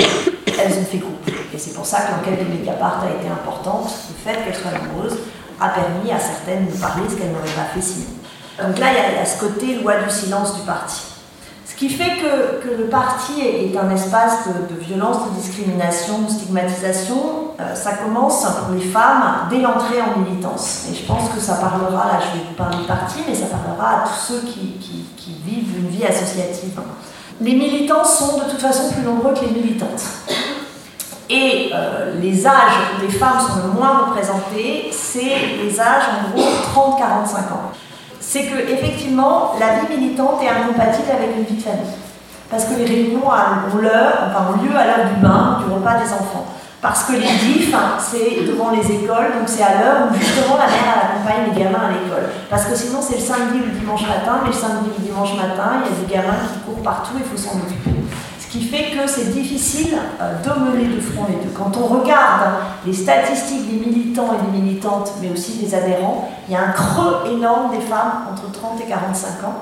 elles 0.46 0.72
ont 0.72 0.84
fait 0.84 0.98
groupe. 0.98 1.28
Et 1.52 1.58
c'est 1.58 1.74
pour 1.74 1.86
ça 1.86 2.02
que 2.02 2.12
l'enquête 2.12 2.44
de 2.44 2.52
Mediapart 2.52 3.02
a 3.02 3.10
été 3.10 3.28
importante. 3.28 3.90
Le 4.08 4.32
fait 4.32 4.38
qu'elles 4.44 4.54
soient 4.54 4.70
nombreuses 4.70 5.18
a 5.60 5.68
permis 5.68 6.12
à 6.12 6.18
certaines 6.18 6.66
de 6.66 6.76
parler 6.76 7.02
ce 7.08 7.14
qu'elles 7.16 7.32
n'auraient 7.32 7.56
pas 7.56 7.72
fait 7.74 7.82
sinon. 7.82 8.06
Donc 8.62 8.78
là, 8.78 8.86
il 8.90 9.16
y, 9.16 9.18
a, 9.18 9.24
ce 9.24 9.38
côté 9.38 9.76
loi 9.80 9.94
du 9.96 10.10
silence 10.10 10.54
du 10.56 10.62
parti. 10.62 11.13
Ce 11.74 11.78
qui 11.80 11.88
fait 11.88 12.18
que, 12.18 12.62
que 12.62 12.82
le 12.82 12.84
parti 12.84 13.40
est, 13.40 13.76
un 13.76 13.90
espace 13.90 14.46
de, 14.46 14.80
violence, 14.80 15.28
de 15.28 15.40
discrimination, 15.40 16.20
de 16.22 16.30
stigmatisation, 16.30 17.16
euh, 17.60 17.74
ça 17.74 17.94
commence 17.94 18.44
pour 18.44 18.76
les 18.76 18.84
femmes 18.84 19.48
dès 19.50 19.58
l'entrée 19.58 20.00
en 20.00 20.20
militance. 20.20 20.86
Et 20.88 20.94
je 20.94 21.04
pense 21.04 21.30
que 21.30 21.40
ça 21.40 21.54
parlera, 21.54 22.06
là 22.06 22.20
je 22.20 22.38
vais 22.38 22.44
vous 22.46 22.54
parler 22.54 22.76
de 22.76 22.86
parti, 22.86 23.18
mais 23.28 23.34
ça 23.34 23.46
parlera 23.46 24.02
à 24.02 24.06
tous 24.06 24.34
ceux 24.34 24.40
qui, 24.42 24.76
qui, 24.78 25.04
qui 25.16 25.34
vivent 25.44 25.76
une 25.76 25.88
vie 25.88 26.06
associative. 26.06 26.80
Les 27.40 27.54
militants 27.54 28.04
sont 28.04 28.38
de 28.38 28.44
toute 28.44 28.60
façon 28.60 28.92
plus 28.92 29.02
nombreux 29.02 29.34
que 29.34 29.40
les 29.40 29.60
militantes. 29.60 30.04
Et 31.28 31.70
euh, 31.74 32.20
les 32.20 32.46
âges 32.46 32.94
où 32.96 33.02
les 33.02 33.10
femmes 33.10 33.40
sont 33.40 33.66
le 33.66 33.72
moins 33.72 34.06
représentées, 34.06 34.90
c'est 34.92 35.56
les 35.60 35.80
âges 35.80 36.04
en 36.08 36.30
gros 36.30 36.96
30-45 37.00 37.52
ans. 37.52 37.72
C'est 38.26 38.44
que 38.44 38.58
effectivement, 38.58 39.52
la 39.60 39.78
vie 39.78 39.96
militante 39.96 40.42
est 40.42 40.48
incompatible 40.48 41.08
avec 41.12 41.36
une 41.36 41.44
vie 41.44 41.56
de 41.56 41.62
famille. 41.62 41.94
Parce 42.50 42.64
que 42.64 42.74
les 42.74 42.84
réunions 42.84 43.26
ont, 43.26 43.82
lieu 43.82 44.76
à 44.76 44.86
l'heure 44.86 45.06
du 45.14 45.20
bain, 45.22 45.58
du 45.64 45.72
repas 45.72 45.98
des 46.02 46.12
enfants. 46.12 46.46
Parce 46.80 47.04
que 47.04 47.12
les 47.12 47.20
DIF, 47.20 47.74
c'est 47.98 48.44
devant 48.44 48.70
les 48.70 48.84
écoles, 48.92 49.32
donc 49.38 49.46
c'est 49.46 49.62
à 49.62 49.80
l'heure 49.80 50.08
où 50.10 50.14
justement 50.14 50.56
la 50.56 50.66
mère 50.66 50.98
accompagne 51.02 51.52
les 51.54 51.62
gamins 51.62 51.88
à 51.88 51.92
l'école. 51.92 52.28
Parce 52.50 52.64
que 52.64 52.74
sinon 52.74 52.98
c'est 53.00 53.16
le 53.16 53.22
samedi 53.22 53.58
ou 53.58 53.66
le 53.66 53.78
dimanche 53.78 54.02
matin, 54.02 54.40
mais 54.42 54.48
le 54.48 54.54
samedi 54.54 54.90
ou 54.90 55.00
le 55.00 55.04
dimanche 55.04 55.34
matin, 55.36 55.80
il 55.80 55.90
y 55.90 55.94
a 55.94 56.06
des 56.06 56.12
gamins 56.12 56.44
qui 56.52 56.58
courent 56.60 56.82
partout, 56.82 57.14
il 57.16 57.24
faut 57.24 57.36
s'en 57.36 57.56
occuper 57.56 57.93
qui 58.54 58.62
fait 58.62 58.96
que 58.96 59.08
c'est 59.08 59.32
difficile 59.32 59.98
euh, 60.20 60.40
d'emmener 60.44 60.84
de 60.84 61.00
front 61.00 61.26
les 61.28 61.34
deux. 61.44 61.50
Quand 61.52 61.76
on 61.76 61.86
regarde 61.86 62.54
les 62.86 62.92
statistiques 62.92 63.68
des 63.68 63.84
militants 63.84 64.28
et 64.32 64.46
des 64.46 64.62
militantes, 64.62 65.10
mais 65.20 65.30
aussi 65.30 65.58
des 65.58 65.74
adhérents, 65.74 66.30
il 66.46 66.54
y 66.54 66.56
a 66.56 66.60
un 66.62 66.70
creux 66.70 67.32
énorme 67.32 67.72
des 67.72 67.80
femmes 67.80 68.28
entre 68.30 68.52
30 68.52 68.80
et 68.80 68.88
45 68.88 69.44
ans. 69.44 69.56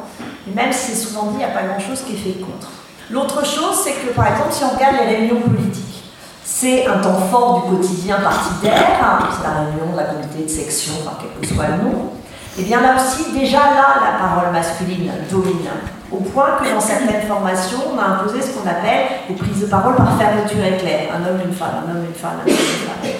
Et 0.47 0.55
même 0.55 0.71
si 0.75 0.93
c'est 0.93 1.07
souvent 1.07 1.29
dit, 1.29 1.37
il 1.37 1.39
n'y 1.39 1.45
a 1.45 1.49
pas 1.49 1.63
grand-chose 1.63 2.03
qui 2.03 2.13
est 2.13 2.19
fait 2.19 2.41
contre. 2.41 2.69
L'autre 3.11 3.47
chose, 3.47 3.81
c'est 3.83 3.95
que 3.95 4.13
par 4.15 4.27
exemple, 4.27 4.53
si 4.53 4.63
on 4.63 4.77
regarde 4.77 4.97
les 5.07 5.17
réunions 5.17 5.41
politiques, 5.41 6.05
c'est 6.45 6.87
un 6.87 6.99
temps 6.99 7.19
fort 7.31 7.63
du 7.63 7.77
quotidien 7.77 8.17
partidaire, 8.17 9.01
hein, 9.03 9.25
c'est 9.35 9.49
la 9.49 9.55
réunion 9.61 9.93
de 9.93 9.97
la 9.97 10.05
communauté 10.05 10.43
de 10.45 10.49
section, 10.49 10.93
enfin, 11.01 11.17
quel 11.19 11.49
que 11.49 11.55
soit 11.55 11.69
le 11.69 11.83
nom. 11.83 12.11
Et 12.59 12.61
eh 12.61 12.65
bien 12.65 12.83
là 12.83 12.97
aussi, 12.97 13.33
déjà 13.33 13.59
là, 13.59 14.03
la 14.05 14.19
parole 14.19 14.53
masculine 14.53 15.11
domine 15.31 15.71
au 16.13 16.21
point 16.21 16.59
que 16.63 16.73
dans 16.73 16.81
certaines 16.81 17.23
formations, 17.23 17.79
on 17.95 17.99
a 17.99 18.21
imposé 18.21 18.43
ce 18.43 18.51
qu'on 18.51 18.69
appelle 18.69 19.07
des 19.29 19.35
prises 19.35 19.61
de 19.61 19.67
parole 19.67 19.97
par 19.97 20.19
fermeture 20.19 20.65
éclair, 20.65 21.09
un 21.15 21.27
homme, 21.27 21.41
une 21.45 21.55
femme, 21.55 21.85
un 21.87 21.91
homme, 21.91 22.05
une 22.05 22.15
femme, 22.15 22.39
un 22.45 22.51
homme, 22.51 22.57
une 22.57 22.87
femme. 22.87 23.11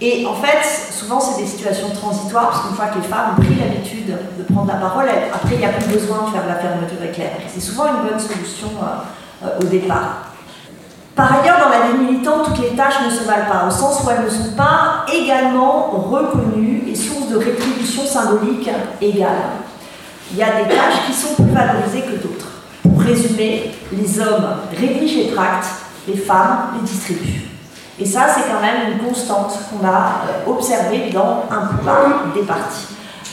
Et 0.00 0.26
en 0.26 0.34
fait, 0.34 0.66
souvent, 0.90 1.20
c'est 1.20 1.40
des 1.40 1.46
situations 1.46 1.90
transitoires, 1.90 2.50
parce 2.50 2.66
qu'une 2.66 2.74
fois 2.74 2.86
que 2.86 2.98
les 2.98 3.06
femmes 3.06 3.36
ont 3.36 3.40
pris 3.40 3.54
l'habitude 3.54 4.16
de 4.38 4.42
prendre 4.52 4.68
la 4.68 4.78
parole, 4.78 5.06
après, 5.32 5.54
il 5.54 5.58
n'y 5.58 5.64
a 5.64 5.68
plus 5.68 5.92
besoin 5.92 6.24
de 6.26 6.30
faire 6.30 6.46
la 6.48 6.56
fermeture 6.56 7.02
éclair. 7.04 7.30
C'est 7.46 7.60
souvent 7.60 7.84
une 7.86 8.08
bonne 8.08 8.18
solution 8.18 8.68
euh, 8.82 9.46
euh, 9.46 9.60
au 9.60 9.64
départ. 9.64 10.32
Par 11.14 11.40
ailleurs, 11.40 11.58
dans 11.60 11.68
la 11.68 11.92
vie 11.92 11.98
militante, 11.98 12.46
toutes 12.46 12.58
les 12.58 12.74
tâches 12.74 13.02
ne 13.04 13.10
se 13.10 13.24
valent 13.24 13.46
pas, 13.46 13.66
au 13.68 13.70
sens 13.70 14.02
où 14.02 14.10
elles 14.10 14.24
ne 14.24 14.30
sont 14.30 14.56
pas 14.56 15.04
également 15.12 15.90
reconnues 15.90 16.84
et 16.88 16.96
sources 16.96 17.28
de 17.28 17.36
rétribution 17.36 18.04
symbolique 18.04 18.70
égale 19.00 19.36
il 20.32 20.38
y 20.38 20.42
a 20.42 20.62
des 20.62 20.68
tâches 20.68 21.06
qui 21.06 21.12
sont 21.12 21.34
plus 21.34 21.52
valorisées 21.52 22.02
que 22.02 22.22
d'autres. 22.22 22.48
Pour 22.82 23.00
résumer, 23.00 23.70
les 23.92 24.20
hommes 24.20 24.48
rédigent 24.78 25.26
les 25.26 25.34
tracts, 25.34 25.66
les 26.08 26.16
femmes 26.16 26.70
les 26.74 26.88
distribuent. 26.88 27.48
Et 28.00 28.06
ça, 28.06 28.26
c'est 28.34 28.50
quand 28.50 28.60
même 28.60 28.92
une 28.92 29.06
constante 29.06 29.52
qu'on 29.70 29.86
a 29.86 29.90
euh, 29.90 30.50
observée 30.50 31.10
dans 31.12 31.44
un 31.50 31.66
peu 31.66 32.40
des 32.40 32.46
partis. 32.46 32.86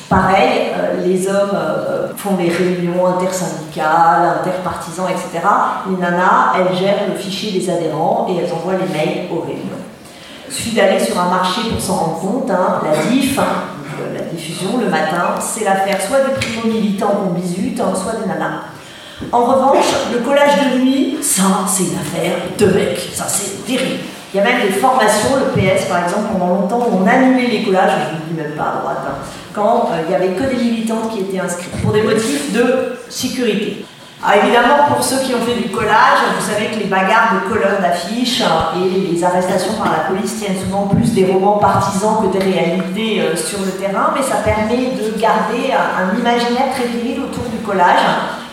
Pareil, 0.09 0.71
euh, 0.75 1.05
les 1.05 1.27
hommes 1.27 1.51
euh, 1.53 2.09
font 2.17 2.35
les 2.37 2.49
réunions 2.49 3.05
intersyndicales, 3.07 4.39
interpartisans, 4.41 5.07
etc. 5.09 5.47
Les 5.89 5.97
nanas, 5.97 6.53
elles 6.57 6.75
gèrent 6.75 7.07
le 7.07 7.15
fichier 7.15 7.57
des 7.57 7.69
adhérents 7.69 8.27
et 8.29 8.37
elles 8.37 8.51
envoient 8.51 8.73
les 8.73 8.91
mails 8.91 9.27
aux 9.31 9.41
réunions. 9.41 9.79
Il 10.47 10.53
suffit 10.53 10.75
d'aller 10.75 10.99
sur 10.99 11.17
un 11.19 11.29
marché 11.29 11.61
pour 11.71 11.79
s'en 11.79 11.95
rendre 11.95 12.19
compte. 12.19 12.51
Hein. 12.51 12.81
la 12.83 13.09
DIF, 13.09 13.39
la 14.13 14.21
diffusion 14.21 14.77
le 14.77 14.89
matin, 14.89 15.35
c'est 15.39 15.63
l'affaire 15.63 15.99
soit 16.01 16.19
des 16.21 16.33
primo-militants 16.33 17.07
qu'on 17.07 17.33
bisute, 17.33 17.79
hein, 17.79 17.93
soit 17.95 18.19
des 18.19 18.27
nanas. 18.27 18.61
En 19.31 19.45
revanche, 19.45 19.85
le 20.13 20.19
collage 20.19 20.73
de 20.73 20.79
nuit, 20.79 21.17
ça, 21.21 21.43
c'est 21.67 21.83
une 21.83 21.99
affaire 21.99 22.37
de 22.57 22.65
mecs. 22.67 23.09
Ça, 23.13 23.25
c'est 23.27 23.65
terrible. 23.65 23.99
Il 24.33 24.37
y 24.37 24.39
a 24.39 24.43
même 24.43 24.61
des 24.61 24.73
formations, 24.73 25.37
le 25.37 25.59
PS 25.59 25.85
par 25.85 26.03
exemple, 26.03 26.31
pendant 26.31 26.53
longtemps, 26.53 26.87
où 26.89 27.03
on 27.03 27.07
annulait 27.07 27.47
les 27.47 27.63
collages, 27.63 27.91
je 28.11 28.15
ne 28.15 28.29
dis 28.29 28.41
même 28.41 28.55
pas 28.55 28.75
à 28.75 28.81
droite, 28.81 29.01
hein, 29.07 29.15
quand 29.53 29.89
euh, 29.91 30.01
il 30.03 30.09
n'y 30.09 30.15
avait 30.15 30.35
que 30.35 30.43
des 30.43 30.63
militantes 30.63 31.11
qui 31.11 31.21
étaient 31.21 31.39
inscrites, 31.39 31.81
pour 31.81 31.91
des 31.91 32.03
motifs 32.03 32.53
de 32.53 32.95
sécurité. 33.09 33.85
Ah, 34.21 34.35
évidemment, 34.35 34.83
pour 34.89 35.01
ceux 35.01 35.19
qui 35.19 35.33
ont 35.33 35.39
fait 35.39 35.55
du 35.55 35.69
collage, 35.69 36.19
vous 36.37 36.45
savez 36.45 36.67
que 36.67 36.75
les 36.77 36.87
bagarres 36.91 37.35
de 37.35 37.49
colonnes 37.49 37.81
d'affiches 37.81 38.43
et 38.75 39.13
les 39.13 39.23
arrestations 39.23 39.75
par 39.75 39.93
la 39.93 39.99
police 40.09 40.39
tiennent 40.39 40.59
souvent 40.59 40.87
plus 40.87 41.13
des 41.13 41.23
romans 41.23 41.57
partisans 41.57 42.17
que 42.21 42.37
des 42.37 42.43
réalités 42.43 43.21
euh, 43.21 43.37
sur 43.37 43.59
le 43.59 43.71
terrain, 43.71 44.11
mais 44.13 44.21
ça 44.21 44.43
permet 44.43 44.91
de 44.91 45.17
garder 45.17 45.71
un 45.71 46.19
imaginaire 46.19 46.67
très 46.75 46.87
viril 46.87 47.21
autour 47.23 47.45
du 47.45 47.59
collage, 47.65 48.03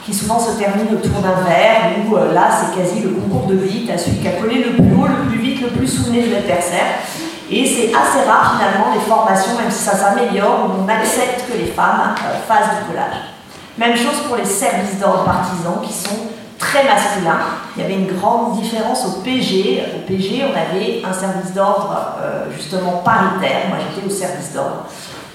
qui 0.05 0.15
souvent 0.15 0.39
se 0.39 0.57
termine 0.57 0.87
autour 0.95 1.21
d'un 1.21 1.43
verre, 1.43 1.99
où 2.07 2.15
euh, 2.15 2.33
là 2.33 2.47
c'est 2.49 2.81
quasi 2.81 3.01
le 3.01 3.09
concours 3.09 3.49
de 3.49 3.57
vite 3.57 3.91
à 3.91 3.99
celui 3.99 4.19
qui 4.19 4.29
a 4.29 4.39
collé 4.41 4.63
le 4.63 4.77
plus 4.77 4.95
haut, 4.95 5.09
le 5.09 5.29
plus 5.29 5.39
vite, 5.41 5.63
le 5.63 5.71
plus 5.71 5.89
souvenu 5.89 6.23
de 6.23 6.33
l'adversaire. 6.33 7.03
Et 7.51 7.67
c'est 7.67 7.89
assez 7.89 8.23
rare 8.29 8.55
finalement 8.57 8.95
les 8.95 9.01
formations, 9.01 9.57
même 9.59 9.71
si 9.73 9.83
ça 9.83 9.97
s'améliore, 9.97 10.71
où 10.71 10.85
on 10.85 10.89
accepte 10.89 11.51
que 11.51 11.59
les 11.59 11.73
femmes 11.73 12.15
euh, 12.25 12.39
fassent 12.47 12.71
du 12.79 12.87
collage. 12.89 13.36
Même 13.79 13.97
chose 13.97 14.23
pour 14.27 14.37
les 14.37 14.45
services 14.45 14.99
d'ordre 14.99 15.25
partisans 15.25 15.81
qui 15.87 15.93
sont 15.93 16.17
très 16.59 16.85
masculins. 16.85 17.41
Il 17.77 17.83
y 17.83 17.85
avait 17.85 17.95
une 17.95 18.17
grande 18.17 18.61
différence 18.61 19.05
au 19.07 19.21
PG. 19.21 19.83
Au 19.97 20.07
PG, 20.07 20.45
on 20.45 20.57
avait 20.57 21.03
un 21.05 21.12
service 21.12 21.53
d'ordre 21.53 22.17
euh, 22.21 22.47
justement 22.57 23.03
paritaire. 23.05 23.69
Moi, 23.69 23.79
j'étais 23.81 24.07
au 24.07 24.11
service 24.11 24.53
d'ordre. 24.55 24.87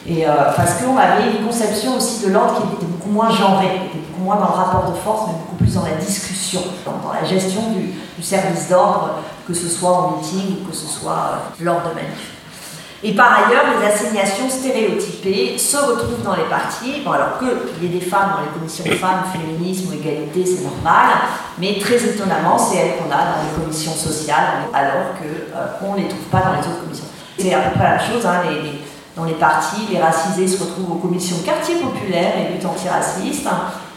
Et 0.08 0.27
euh, 0.27 0.32
parce 0.56 0.73
qu'on 0.75 0.97
avait 0.97 1.30
une 1.38 1.45
conception 1.45 1.97
aussi 1.97 2.25
de 2.25 2.32
l'ordre 2.32 2.56
qui 2.56 2.75
était 2.75 2.86
beaucoup 2.86 3.10
moins 3.10 3.30
genrée, 3.30 3.67
qui 3.91 3.97
était 3.97 4.08
beaucoup 4.08 4.23
moins 4.23 4.38
dans 4.38 4.47
le 4.47 4.54
rapport 4.54 4.89
de 4.91 4.97
force, 4.97 5.27
mais 5.27 5.34
beaucoup 5.34 5.56
plus 5.58 5.75
dans 5.75 5.84
la 5.84 5.93
discussion, 6.04 6.62
dans, 6.86 7.13
la 7.13 7.23
gestion 7.23 7.62
du, 7.71 7.93
service 8.23 8.69
d'ordre, 8.69 9.15
que 9.47 9.54
ce 9.54 9.67
soit 9.67 9.91
en 9.91 10.17
meeting 10.17 10.62
ou 10.62 10.69
que 10.69 10.75
ce 10.75 10.88
soit 10.88 11.12
euh, 11.12 11.63
lors 11.63 11.82
de 11.82 11.95
manifs. 11.95 12.40
Et 13.03 13.13
par 13.15 13.33
ailleurs, 13.33 13.63
les 13.79 13.87
assignations 13.87 14.47
stéréotypées 14.47 15.57
se 15.57 15.77
retrouvent 15.77 16.21
dans 16.23 16.35
les 16.35 16.43
partis. 16.43 17.01
Bon, 17.03 17.11
alors 17.11 17.39
qu'il 17.39 17.83
y 17.83 17.85
ait 17.95 17.99
des 17.99 18.05
femmes 18.05 18.33
dans 18.35 18.41
les 18.41 18.53
commissions 18.53 18.85
femmes, 18.99 19.23
féminisme 19.33 19.89
ou 19.89 19.93
égalité, 19.93 20.45
c'est 20.45 20.63
normal, 20.63 21.09
mais 21.57 21.79
très 21.79 21.95
étonnamment, 21.95 22.59
c'est 22.59 22.77
elles 22.77 22.97
qu'on 22.97 23.11
a 23.11 23.17
dans 23.17 23.41
les 23.41 23.59
commissions 23.59 23.93
sociales, 23.93 24.69
alors 24.71 25.15
qu'on 25.17 25.93
euh, 25.93 25.97
ne 25.97 26.03
les 26.03 26.09
trouve 26.09 26.29
pas 26.29 26.41
dans 26.41 26.53
les 26.53 26.59
autres 26.59 26.83
commissions. 26.83 27.05
C'est 27.39 27.53
à 27.55 27.61
peu 27.61 27.79
près 27.79 27.83
la 27.83 27.97
même 27.97 28.07
chose, 28.07 28.25
hein, 28.25 28.43
dans 29.15 29.23
les 29.25 29.33
partis, 29.33 29.87
les 29.91 29.99
racisés 29.99 30.47
se 30.47 30.63
retrouvent 30.63 30.91
aux 30.91 30.99
commissions 30.99 31.37
quartier 31.43 31.75
populaire 31.75 32.33
et 32.37 32.53
lutte 32.53 32.65
antiraciste, 32.65 33.47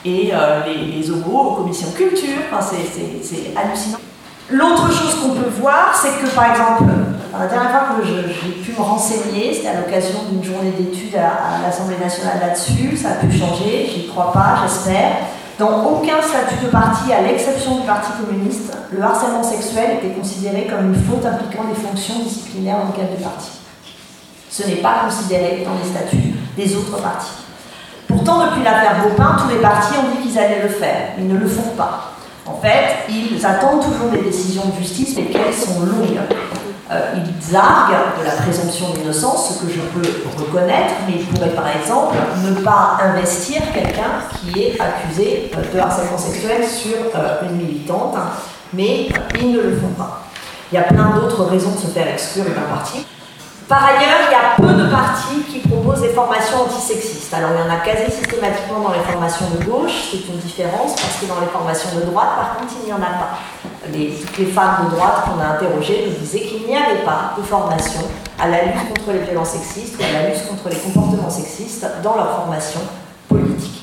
et 0.05 0.31
euh, 0.33 0.61
les, 0.67 1.11
homos 1.11 1.51
aux 1.51 1.55
commissions 1.57 1.91
culture, 1.93 2.41
c'est 2.61 3.57
hallucinant. 3.57 3.99
L'autre 4.51 4.91
chose 4.93 5.15
qu'on 5.21 5.31
peut 5.31 5.51
voir, 5.61 5.95
c'est 5.95 6.23
que 6.23 6.35
par 6.35 6.51
exemple, 6.51 6.85
la 7.39 7.47
dernière 7.47 7.71
fois 7.71 7.97
que 7.99 8.07
j'ai 8.07 8.63
pu 8.63 8.73
me 8.73 8.83
renseigner, 8.83 9.53
c'était 9.53 9.69
à 9.69 9.81
l'occasion 9.81 10.21
d'une 10.31 10.45
journée 10.45 10.73
d'études 10.79 11.17
à, 11.17 11.67
l'Assemblée 11.67 11.99
nationale 11.99 12.39
là-dessus, 12.41 12.97
ça 12.97 13.11
a 13.11 13.15
pu 13.15 13.37
changer, 13.37 13.91
j'y 13.93 14.09
crois 14.09 14.33
pas, 14.33 14.59
j'espère. 14.63 15.13
Dans 15.59 15.85
aucun 15.85 16.21
statut 16.21 16.65
de 16.65 16.71
parti, 16.71 17.13
à 17.13 17.23
l'exception 17.23 17.79
du 17.79 17.87
Parti 17.87 18.11
communiste, 18.21 18.73
le 18.91 19.01
harcèlement 19.01 19.43
sexuel 19.43 19.99
était 19.99 20.13
considéré 20.15 20.67
comme 20.67 20.93
une 20.93 21.01
faute 21.01 21.25
impliquant 21.25 21.65
des 21.65 21.81
fonctions 21.81 22.19
disciplinaires 22.21 22.79
dans 22.79 22.87
le 22.87 22.93
cadre 22.93 23.17
du 23.17 23.23
parti. 23.23 23.51
Ce 24.51 24.67
n'est 24.67 24.83
pas 24.83 25.03
considéré 25.05 25.65
dans 25.65 25.75
les 25.75 25.89
statuts 25.89 26.35
des 26.57 26.77
autres 26.77 27.01
partis. 27.01 27.31
Pourtant, 28.09 28.47
depuis 28.47 28.65
l'affaire 28.65 29.03
Beaupin, 29.03 29.37
tous 29.41 29.49
les 29.49 29.61
partis 29.61 29.95
ont 29.99 30.15
dit 30.15 30.27
qu'ils 30.27 30.39
allaient 30.39 30.63
le 30.63 30.69
faire, 30.69 31.11
ils 31.19 31.29
ne 31.29 31.39
le 31.39 31.47
font 31.47 31.71
pas. 31.77 32.13
En 32.47 32.61
fait, 32.61 33.09
ils 33.09 33.45
attendent 33.45 33.83
toujours 33.83 34.11
des 34.11 34.23
décisions 34.23 34.65
de 34.67 34.83
justice, 34.83 35.15
mais 35.17 35.25
qu'elles 35.27 35.55
sont 35.55 35.81
longues. 35.81 36.19
Euh, 36.91 37.15
ils 37.17 37.57
arguent 37.57 38.21
de 38.21 38.25
la 38.27 38.33
présomption 38.33 38.91
d'innocence, 38.91 39.55
ce 39.55 39.65
que 39.65 39.73
je 39.73 39.81
peux 39.81 40.07
reconnaître, 40.39 40.93
mais 41.07 41.15
ils 41.21 41.27
pourraient 41.27 41.55
par 41.55 41.69
exemple 41.69 42.15
ne 42.45 42.63
pas 42.63 42.99
investir 43.01 43.63
quelqu'un 43.73 44.21
qui 44.39 44.61
est 44.61 44.79
accusé 44.79 45.51
de 45.73 45.79
harcèlement 45.79 46.19
sexuel 46.19 46.63
sur 46.69 46.99
euh, 47.15 47.41
une 47.49 47.57
militante, 47.57 48.17
mais 48.75 49.09
ils 49.41 49.53
ne 49.53 49.63
le 49.63 49.77
font 49.77 49.95
pas. 49.97 50.25
Il 50.71 50.75
y 50.75 50.79
a 50.79 50.83
plein 50.83 51.11
d'autres 51.15 51.45
raisons 51.45 51.71
de 51.71 51.79
se 51.79 51.87
faire 51.87 52.07
exclure 52.07 52.45
d'un 52.45 52.75
parti. 52.75 53.07
Par 53.67 53.83
ailleurs, 53.83 54.29
il 54.29 54.33
y 54.33 54.35
a 54.35 54.69
peu 54.69 54.75
de 54.75 54.91
partis 54.91 55.41
qui 55.49 55.64
proposent 55.85 56.03
des 56.03 56.15
formations 56.15 56.63
antisexistes. 56.63 57.33
Alors, 57.35 57.51
il 57.55 57.61
y 57.61 57.71
en 57.71 57.75
a 57.75 57.81
quasi 57.81 58.11
systématiquement 58.11 58.81
dans 58.81 58.93
les 58.93 59.01
formations 59.01 59.47
de 59.59 59.65
gauche, 59.65 60.11
c'est 60.11 60.27
une 60.33 60.39
différence, 60.39 60.95
parce 60.95 61.17
que 61.21 61.27
dans 61.27 61.41
les 61.41 61.47
formations 61.47 61.91
de 61.97 62.07
droite, 62.07 62.29
par 62.37 62.57
contre, 62.57 62.73
il 62.81 62.87
n'y 62.87 62.93
en 62.93 63.03
a 63.03 63.13
pas. 63.21 63.39
Les, 63.93 64.15
les 64.39 64.47
femmes 64.47 64.87
de 64.87 64.97
droite 64.97 65.25
qu'on 65.25 65.41
a 65.41 65.57
interrogées 65.57 66.07
nous 66.09 66.17
disaient 66.19 66.41
qu'il 66.41 66.67
n'y 66.67 66.77
avait 66.77 67.05
pas 67.05 67.35
de 67.37 67.43
formation 67.43 68.01
à 68.41 68.49
la 68.49 68.65
lutte 68.65 68.89
contre 68.89 69.13
les 69.13 69.19
violences 69.21 69.51
sexistes 69.51 70.01
ou 70.01 70.03
à 70.03 70.23
la 70.23 70.31
lutte 70.31 70.49
contre 70.49 70.71
les 70.71 70.77
comportements 70.77 71.29
sexistes 71.29 71.87
dans 72.03 72.17
leur 72.17 72.35
formation 72.37 72.81
politique. 73.29 73.83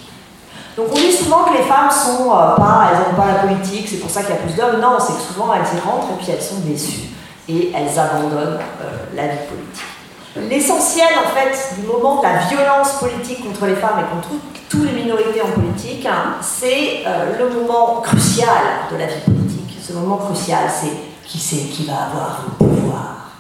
Donc 0.76 0.88
on 0.92 0.96
dit 0.96 1.12
souvent 1.12 1.44
que 1.44 1.54
les 1.54 1.64
femmes 1.64 1.92
sont 1.92 2.32
euh, 2.32 2.56
pas, 2.56 2.90
elles 2.90 2.98
n'aiment 3.00 3.16
pas 3.16 3.28
la 3.28 3.48
politique, 3.48 3.88
c'est 3.88 3.98
pour 3.98 4.10
ça 4.10 4.22
qu'il 4.22 4.32
y 4.32 4.38
a 4.38 4.42
plus 4.42 4.56
d'hommes. 4.56 4.82
Non, 4.82 4.98
c'est 5.00 5.14
que 5.14 5.34
souvent 5.34 5.54
elles 5.54 5.78
y 5.78 5.80
rentrent 5.82 6.08
et 6.14 6.24
puis 6.24 6.32
elles 6.32 6.42
sont 6.42 6.60
déçues 6.62 7.10
et 7.48 7.72
elles 7.76 8.00
abandonnent 8.00 8.60
euh, 8.82 9.06
la 9.16 9.28
vie 9.28 9.46
politique. 9.48 9.91
L'essentiel, 10.36 11.10
en 11.26 11.36
fait, 11.36 11.76
du 11.82 11.86
moment 11.86 12.22
de 12.22 12.24
la 12.24 12.38
violence 12.48 12.94
politique 13.00 13.44
contre 13.46 13.66
les 13.66 13.76
femmes 13.76 14.00
et 14.00 14.16
contre 14.16 14.30
toutes 14.70 14.86
les 14.86 15.04
minorités 15.04 15.42
en 15.42 15.50
politique, 15.50 16.06
hein, 16.06 16.36
c'est 16.42 17.04
euh, 17.06 17.38
le 17.38 17.50
moment 17.50 18.00
crucial 18.02 18.48
de 18.90 18.98
la 18.98 19.08
vie 19.08 19.20
politique. 19.26 19.78
Ce 19.82 19.92
moment 19.92 20.18
crucial, 20.18 20.70
c'est 20.70 20.92
qui 21.26 21.38
c'est 21.38 21.70
qui 21.70 21.86
va 21.86 21.94
avoir 21.94 22.46
le 22.48 22.66
pouvoir. 22.66 23.32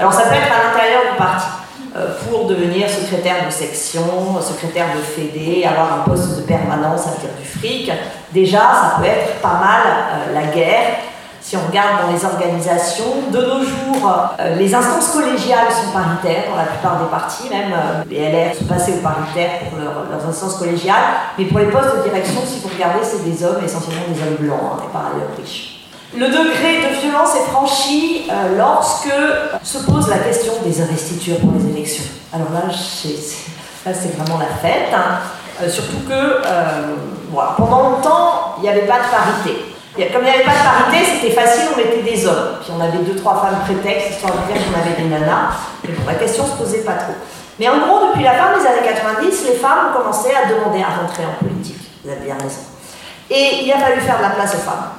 Alors 0.00 0.12
ça 0.12 0.22
peut 0.22 0.34
être 0.34 0.52
à 0.52 0.72
l'intérieur 0.72 1.12
du 1.12 1.16
parti, 1.16 1.46
euh, 1.96 2.16
pour 2.28 2.46
devenir 2.46 2.90
secrétaire 2.90 3.46
de 3.46 3.50
section, 3.52 4.40
secrétaire 4.42 4.86
de 4.96 5.00
fédé, 5.00 5.64
avoir 5.64 6.00
un 6.00 6.10
poste 6.10 6.36
de 6.38 6.42
permanence, 6.42 7.06
à 7.06 7.20
dire 7.20 7.30
du 7.40 7.46
fric. 7.46 7.92
Déjà, 8.32 8.58
ça 8.58 8.96
peut 8.98 9.06
être 9.06 9.40
pas 9.40 9.60
mal 9.60 10.34
la 10.34 10.52
guerre, 10.52 10.96
si 11.46 11.56
on 11.56 11.64
regarde 11.68 12.02
dans 12.04 12.12
les 12.12 12.24
organisations, 12.24 13.30
de 13.30 13.38
nos 13.38 13.62
jours, 13.62 14.10
euh, 14.40 14.56
les 14.56 14.74
instances 14.74 15.10
collégiales 15.12 15.70
sont 15.70 15.92
paritaires 15.92 16.50
dans 16.50 16.56
la 16.56 16.64
plupart 16.64 16.98
des 16.98 17.08
partis, 17.08 17.48
même 17.48 17.72
euh, 17.72 18.02
les 18.10 18.32
LR 18.32 18.52
sont 18.52 18.64
passés 18.64 18.94
au 18.98 19.00
paritaire 19.00 19.70
pour 19.70 19.78
leurs 19.78 20.28
instances 20.28 20.56
collégiales, 20.56 21.04
mais 21.38 21.44
pour 21.44 21.60
les 21.60 21.66
postes 21.66 21.98
de 21.98 22.02
direction, 22.02 22.40
si 22.44 22.58
vous 22.58 22.68
regardez, 22.74 22.98
c'est 23.04 23.22
des 23.22 23.44
hommes, 23.44 23.62
essentiellement 23.64 24.02
des 24.12 24.20
hommes 24.22 24.38
blancs, 24.40 24.58
hein, 24.60 24.82
et 24.88 24.92
par 24.92 25.02
ailleurs 25.14 25.36
riches. 25.38 25.86
Le 26.16 26.26
degré 26.26 26.82
de 26.82 27.00
violence 27.00 27.36
est 27.36 27.48
franchi 27.52 28.26
euh, 28.28 28.58
lorsque 28.58 29.14
se 29.62 29.78
pose 29.84 30.08
la 30.08 30.18
question 30.18 30.52
des 30.64 30.82
investitures 30.82 31.38
pour 31.38 31.52
les 31.52 31.70
élections. 31.70 32.06
Alors 32.32 32.48
là, 32.52 32.62
c'est 32.74 34.16
vraiment 34.16 34.40
la 34.40 34.68
fête, 34.68 34.92
hein. 34.92 35.68
surtout 35.68 36.08
que 36.08 36.42
pendant 37.56 37.90
longtemps, 37.90 38.56
il 38.58 38.62
n'y 38.62 38.68
avait 38.68 38.86
pas 38.86 38.98
de 38.98 39.44
parité. 39.44 39.75
Comme 39.96 40.22
il 40.22 40.28
n'y 40.28 40.34
avait 40.36 40.44
pas 40.44 40.52
de 40.52 40.90
parité, 40.90 41.08
c'était 41.08 41.32
facile, 41.32 41.72
on 41.72 41.76
mettait 41.78 42.02
des 42.02 42.26
hommes. 42.26 42.60
Puis 42.60 42.70
on 42.76 42.80
avait 42.80 42.98
deux, 42.98 43.16
trois 43.16 43.40
femmes 43.40 43.60
prétextes, 43.64 44.10
histoire 44.10 44.34
de 44.34 44.52
dire 44.52 44.60
qu'on 44.60 44.78
avait 44.78 45.00
des 45.00 45.08
nanas. 45.08 45.56
Mais 45.82 45.90
la 46.06 46.14
question 46.14 46.44
ne 46.44 46.50
se 46.50 46.56
posait 46.56 46.84
pas 46.84 47.00
trop. 47.00 47.14
Mais 47.58 47.68
en 47.68 47.78
gros, 47.78 48.08
depuis 48.08 48.22
la 48.22 48.34
fin 48.34 48.52
des 48.52 48.66
années 48.66 48.84
90, 48.84 49.48
les 49.48 49.56
femmes 49.56 49.88
ont 49.88 49.98
commencé 49.98 50.28
à 50.36 50.52
demander 50.52 50.82
à 50.82 51.00
rentrer 51.00 51.24
en 51.24 51.42
politique. 51.42 51.80
Vous 52.04 52.10
avez 52.10 52.20
bien 52.20 52.34
raison. 52.34 52.60
Et 53.30 53.64
il 53.64 53.72
a 53.72 53.78
fallu 53.78 54.00
faire 54.02 54.18
de 54.18 54.22
la 54.22 54.30
place 54.30 54.54
aux 54.54 54.58
femmes. 54.58 54.92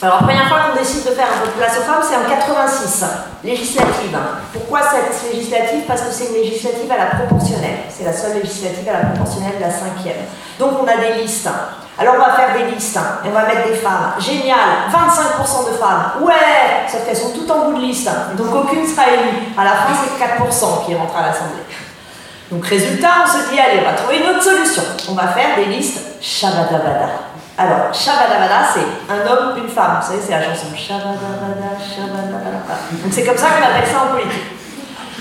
Alors, 0.00 0.22
la 0.22 0.26
première 0.26 0.48
fois 0.48 0.58
qu'on 0.66 0.78
décide 0.78 1.04
de 1.04 1.10
faire 1.10 1.28
un 1.28 1.44
peu 1.44 1.46
de 1.46 1.52
place 1.52 1.78
aux 1.78 1.82
femmes, 1.82 2.02
c'est 2.02 2.16
en 2.16 2.28
86, 2.28 3.04
législative. 3.44 4.18
Pourquoi 4.52 4.80
cette 4.90 5.30
législative? 5.30 5.84
Parce 5.86 6.00
que 6.00 6.10
c'est 6.10 6.26
une 6.26 6.42
législative 6.42 6.90
à 6.90 6.96
la 6.96 7.06
proportionnelle. 7.22 7.86
C'est 7.88 8.04
la 8.04 8.12
seule 8.12 8.40
législative 8.42 8.88
à 8.88 8.92
la 8.94 9.04
proportionnelle 9.10 9.58
de 9.58 9.62
la 9.62 9.70
cinquième. 9.70 10.24
Donc, 10.58 10.72
on 10.82 10.88
a 10.88 10.96
des 10.96 11.22
listes. 11.22 11.48
Alors, 11.98 12.14
on 12.16 12.18
va 12.18 12.32
faire 12.34 12.54
des 12.54 12.72
listes 12.72 12.96
et 12.96 13.28
on 13.28 13.32
va 13.32 13.46
mettre 13.46 13.68
des 13.68 13.74
femmes. 13.74 14.14
Génial 14.18 14.88
25% 14.90 15.70
de 15.70 15.76
femmes. 15.76 16.12
Ouais 16.22 16.88
Sauf 16.90 17.04
qu'elles 17.04 17.16
sont 17.16 17.32
toutes 17.32 17.50
en 17.50 17.66
bout 17.66 17.74
de 17.74 17.82
liste. 17.82 18.08
Donc, 18.36 18.54
aucune 18.54 18.86
sera 18.86 19.08
élue. 19.08 19.52
À 19.56 19.64
la 19.64 19.70
fin, 19.72 19.92
c'est 19.92 20.42
4% 20.42 20.86
qui 20.86 20.94
rentrent 20.94 21.16
à 21.16 21.26
l'Assemblée. 21.26 21.62
Donc, 22.50 22.66
résultat, 22.66 23.24
on 23.24 23.26
se 23.26 23.50
dit, 23.50 23.60
allez, 23.60 23.80
on 23.80 23.90
va 23.90 23.96
trouver 23.96 24.18
une 24.18 24.28
autre 24.28 24.42
solution. 24.42 24.82
On 25.10 25.14
va 25.14 25.28
faire 25.28 25.56
des 25.56 25.66
listes 25.66 26.00
Shabadabada. 26.20 27.28
Alors, 27.58 27.92
Shabadabada, 27.92 28.72
c'est 28.72 29.12
un 29.12 29.26
homme, 29.30 29.58
une 29.58 29.68
femme. 29.68 30.00
Vous 30.00 30.08
savez, 30.08 30.22
c'est 30.24 30.32
la 30.32 30.42
chanson 30.42 30.72
Shabadabada, 30.74 31.76
Shabadabada. 31.76 32.88
Donc, 32.90 33.12
c'est 33.12 33.24
comme 33.24 33.36
ça 33.36 33.48
qu'on 33.52 33.68
appelle 33.68 33.88
ça 33.88 34.04
en 34.04 34.16
politique. 34.16 34.48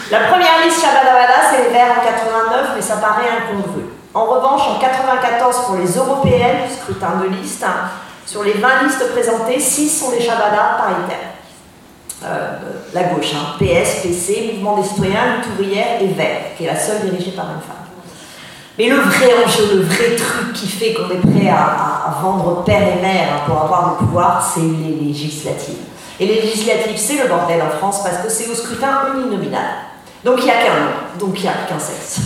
La 0.10 0.20
première 0.32 0.64
liste 0.64 0.80
Shabadabada, 0.80 1.52
c'est 1.52 1.70
les 1.70 1.76
en 1.76 2.00
89, 2.00 2.72
mais 2.76 2.82
ça 2.82 2.96
paraît 2.96 3.28
incongru. 3.28 3.91
En 4.14 4.26
revanche, 4.26 4.62
en 4.68 4.80
94, 4.80 5.66
pour 5.68 5.76
les 5.78 5.88
européennes, 5.96 6.70
scrutin 6.70 7.22
de 7.24 7.34
liste, 7.34 7.66
sur 8.26 8.44
les 8.44 8.54
20 8.54 8.84
listes 8.84 9.12
présentées, 9.14 9.60
6 9.60 9.90
sont 9.90 10.12
des 10.12 10.20
Shabada 10.20 10.78
paritaires. 10.78 11.32
Euh, 12.24 12.58
la 12.94 13.04
gauche, 13.06 13.34
hein. 13.34 13.56
PS, 13.58 14.02
PC, 14.04 14.52
Mouvement 14.54 14.78
des 14.78 14.88
citoyens, 14.88 15.38
Lutte 15.38 15.48
ouvrière 15.54 16.02
et 16.02 16.08
Vert, 16.08 16.56
qui 16.58 16.66
est 16.66 16.68
la 16.68 16.78
seule 16.78 17.10
dirigée 17.10 17.32
par 17.32 17.46
une 17.46 17.62
femme. 17.62 17.82
Mais 18.78 18.90
le 18.90 18.98
vrai 18.98 19.30
enjeu, 19.46 19.76
le 19.76 19.82
vrai 19.82 20.16
truc 20.16 20.54
qui 20.54 20.68
fait 20.68 20.94
qu'on 20.94 21.10
est 21.10 21.40
prêt 21.40 21.50
à, 21.50 22.20
vendre 22.22 22.64
père 22.64 22.82
et 22.82 23.02
mère 23.02 23.44
pour 23.46 23.62
avoir 23.62 23.92
le 23.92 24.06
pouvoir, 24.06 24.52
c'est 24.54 24.60
les 24.60 25.08
législatives. 25.08 25.78
Et 26.20 26.26
les 26.26 26.42
législatives, 26.42 26.98
c'est 26.98 27.22
le 27.24 27.30
bordel 27.30 27.62
en 27.62 27.78
France 27.78 28.04
parce 28.04 28.18
que 28.18 28.30
c'est 28.30 28.50
au 28.50 28.56
scrutin 28.56 29.08
uninominal. 29.16 29.66
Donc 30.24 30.36
il 30.40 30.46
n'y 30.46 30.52
a 30.52 30.64
qu'un 30.64 30.80
nom, 30.80 30.92
donc 31.20 31.34
il 31.38 31.44
n'y 31.44 31.48
a 31.48 31.54
qu'un 31.68 31.80
sexe. 31.80 32.20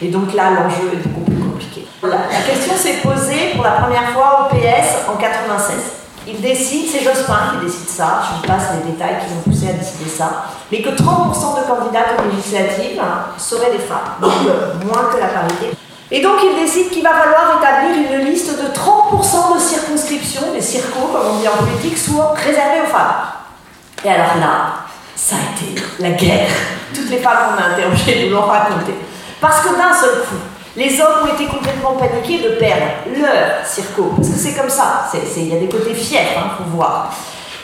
Et 0.00 0.08
donc 0.08 0.32
là, 0.34 0.50
l'enjeu 0.50 0.92
est 0.92 1.08
beaucoup 1.08 1.30
plus 1.30 1.42
compliqué. 1.42 1.86
La, 2.02 2.18
question 2.46 2.74
s'est 2.76 2.98
posée 3.02 3.52
pour 3.54 3.64
la 3.64 3.72
première 3.72 4.10
fois 4.10 4.46
au 4.46 4.54
PS 4.54 5.08
en 5.08 5.16
96. 5.16 5.76
Il 6.28 6.40
décide, 6.40 6.86
c'est 6.90 7.02
Jospin 7.02 7.52
qui 7.52 7.66
décide 7.66 7.88
ça, 7.88 8.20
je 8.22 8.36
vous 8.36 8.46
passe 8.46 8.68
les 8.76 8.92
détails 8.92 9.16
qui 9.20 9.34
vont 9.34 9.40
pousser 9.40 9.70
à 9.70 9.72
décider 9.72 10.08
ça, 10.08 10.44
mais 10.70 10.82
que 10.82 10.90
30% 10.90 10.94
de 10.94 11.66
candidates 11.66 12.20
aux 12.20 12.30
législatives 12.30 13.02
seraient 13.38 13.72
des 13.72 13.78
femmes, 13.78 14.20
donc 14.20 14.32
euh, 14.46 14.74
moins 14.84 15.08
que 15.10 15.18
la 15.18 15.28
parité. 15.28 15.70
Et 16.10 16.20
donc 16.20 16.36
il 16.44 16.60
décide 16.60 16.90
qu'il 16.90 17.02
va 17.02 17.14
falloir 17.14 17.58
établir 17.58 18.12
une 18.12 18.26
liste 18.26 18.50
de 18.50 18.68
30% 18.68 19.54
de 19.54 19.58
circonscriptions, 19.58 20.52
des 20.52 20.60
circos 20.60 21.08
comme 21.12 21.36
on 21.36 21.40
dit 21.40 21.48
en 21.48 21.64
politique, 21.64 21.96
soient 21.96 22.34
réservées 22.34 22.82
aux 22.82 22.90
femmes. 22.90 23.32
Et 24.04 24.10
alors 24.10 24.36
là, 24.38 24.84
ça 25.16 25.36
a 25.36 25.52
été 25.56 25.80
la 25.98 26.10
guerre. 26.10 26.50
Toutes 26.94 27.10
les 27.10 27.18
femmes 27.18 27.38
qu'on 27.48 27.62
a 27.62 27.74
interrogées 27.74 28.26
nous 28.28 28.36
l'ont 28.36 28.46
raconté. 28.46 28.94
Parce 29.40 29.60
que 29.60 29.68
d'un 29.68 29.92
seul 29.92 30.22
coup, 30.22 30.36
les 30.76 31.00
hommes 31.00 31.24
ont 31.24 31.34
été 31.34 31.46
complètement 31.46 31.92
paniqués 31.92 32.38
de 32.42 32.56
perdre 32.56 32.86
leur 33.16 33.64
circo. 33.64 34.12
Parce 34.16 34.28
que 34.28 34.36
c'est 34.36 34.54
comme 34.54 34.70
ça, 34.70 35.08
il 35.36 35.48
y 35.48 35.56
a 35.56 35.60
des 35.60 35.68
côtés 35.68 35.94
fiers, 35.94 36.36
hein, 36.36 36.50
faut 36.58 36.76
voir. 36.76 37.12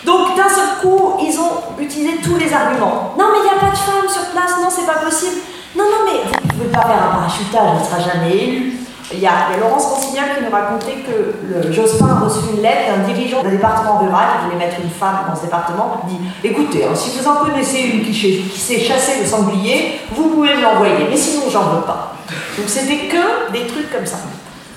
Donc 0.05 0.37
d'un 0.37 0.49
seul 0.49 0.79
coup, 0.81 1.15
ils 1.21 1.39
ont 1.39 1.81
utilisé 1.81 2.19
tous 2.23 2.37
les 2.37 2.53
arguments. 2.53 3.15
Non 3.19 3.27
mais 3.33 3.39
il 3.39 3.45
n'y 3.45 3.49
a 3.49 3.61
pas 3.61 3.73
de 3.73 3.79
femmes 3.79 4.09
sur 4.09 4.31
place, 4.31 4.53
non 4.61 4.69
c'est 4.69 4.87
pas 4.87 4.99
possible. 4.99 5.41
Non, 5.75 5.85
non 5.85 6.05
mais 6.05 6.21
vous 6.31 6.47
ne 6.47 6.53
pouvez 6.53 6.71
pas 6.71 6.83
faire 6.83 7.03
un 7.11 7.15
parachutage, 7.17 7.69
elle 7.73 7.81
ne 7.81 7.85
sera 7.85 8.13
jamais 8.13 8.37
élue. 8.37 8.84
Il 9.17 9.21
y, 9.21 9.27
a, 9.27 9.57
Laurence 9.61 9.87
Consignat 9.87 10.23
qui 10.37 10.45
nous 10.45 10.51
racontait 10.51 11.05
que 11.07 11.73
Jospin 11.73 12.09
a 12.09 12.25
reçu 12.25 12.41
une 12.55 12.63
lettre 12.63 12.97
d'un 12.97 13.13
dirigeant 13.13 13.43
d'un 13.43 13.51
département 13.51 13.99
rural 13.99 14.27
qui 14.39 14.45
voulait 14.47 14.67
mettre 14.67 14.81
une 14.83 14.91
femme 14.91 15.27
dans 15.29 15.37
ce 15.37 15.43
département. 15.43 16.01
Il 16.09 16.17
dit 16.17 16.25
Écoutez, 16.43 16.85
hein, 16.85 16.95
si 16.95 17.19
vous 17.19 17.27
en 17.29 17.37
connaissez 17.37 17.81
une 17.81 18.03
qui, 18.03 18.15
sait 18.15 18.81
chasser 18.81 19.21
le 19.21 19.27
sanglier, 19.27 20.01
vous 20.13 20.29
pouvez 20.29 20.55
me 20.55 20.63
l'envoyer, 20.63 21.07
mais 21.09 21.17
sinon 21.17 21.45
j'en 21.51 21.65
veux 21.65 21.83
pas. 21.83 22.15
Donc 22.57 22.69
c'était 22.69 23.09
que 23.09 23.53
des 23.53 23.67
trucs 23.67 23.93
comme 23.93 24.07
ça. 24.07 24.17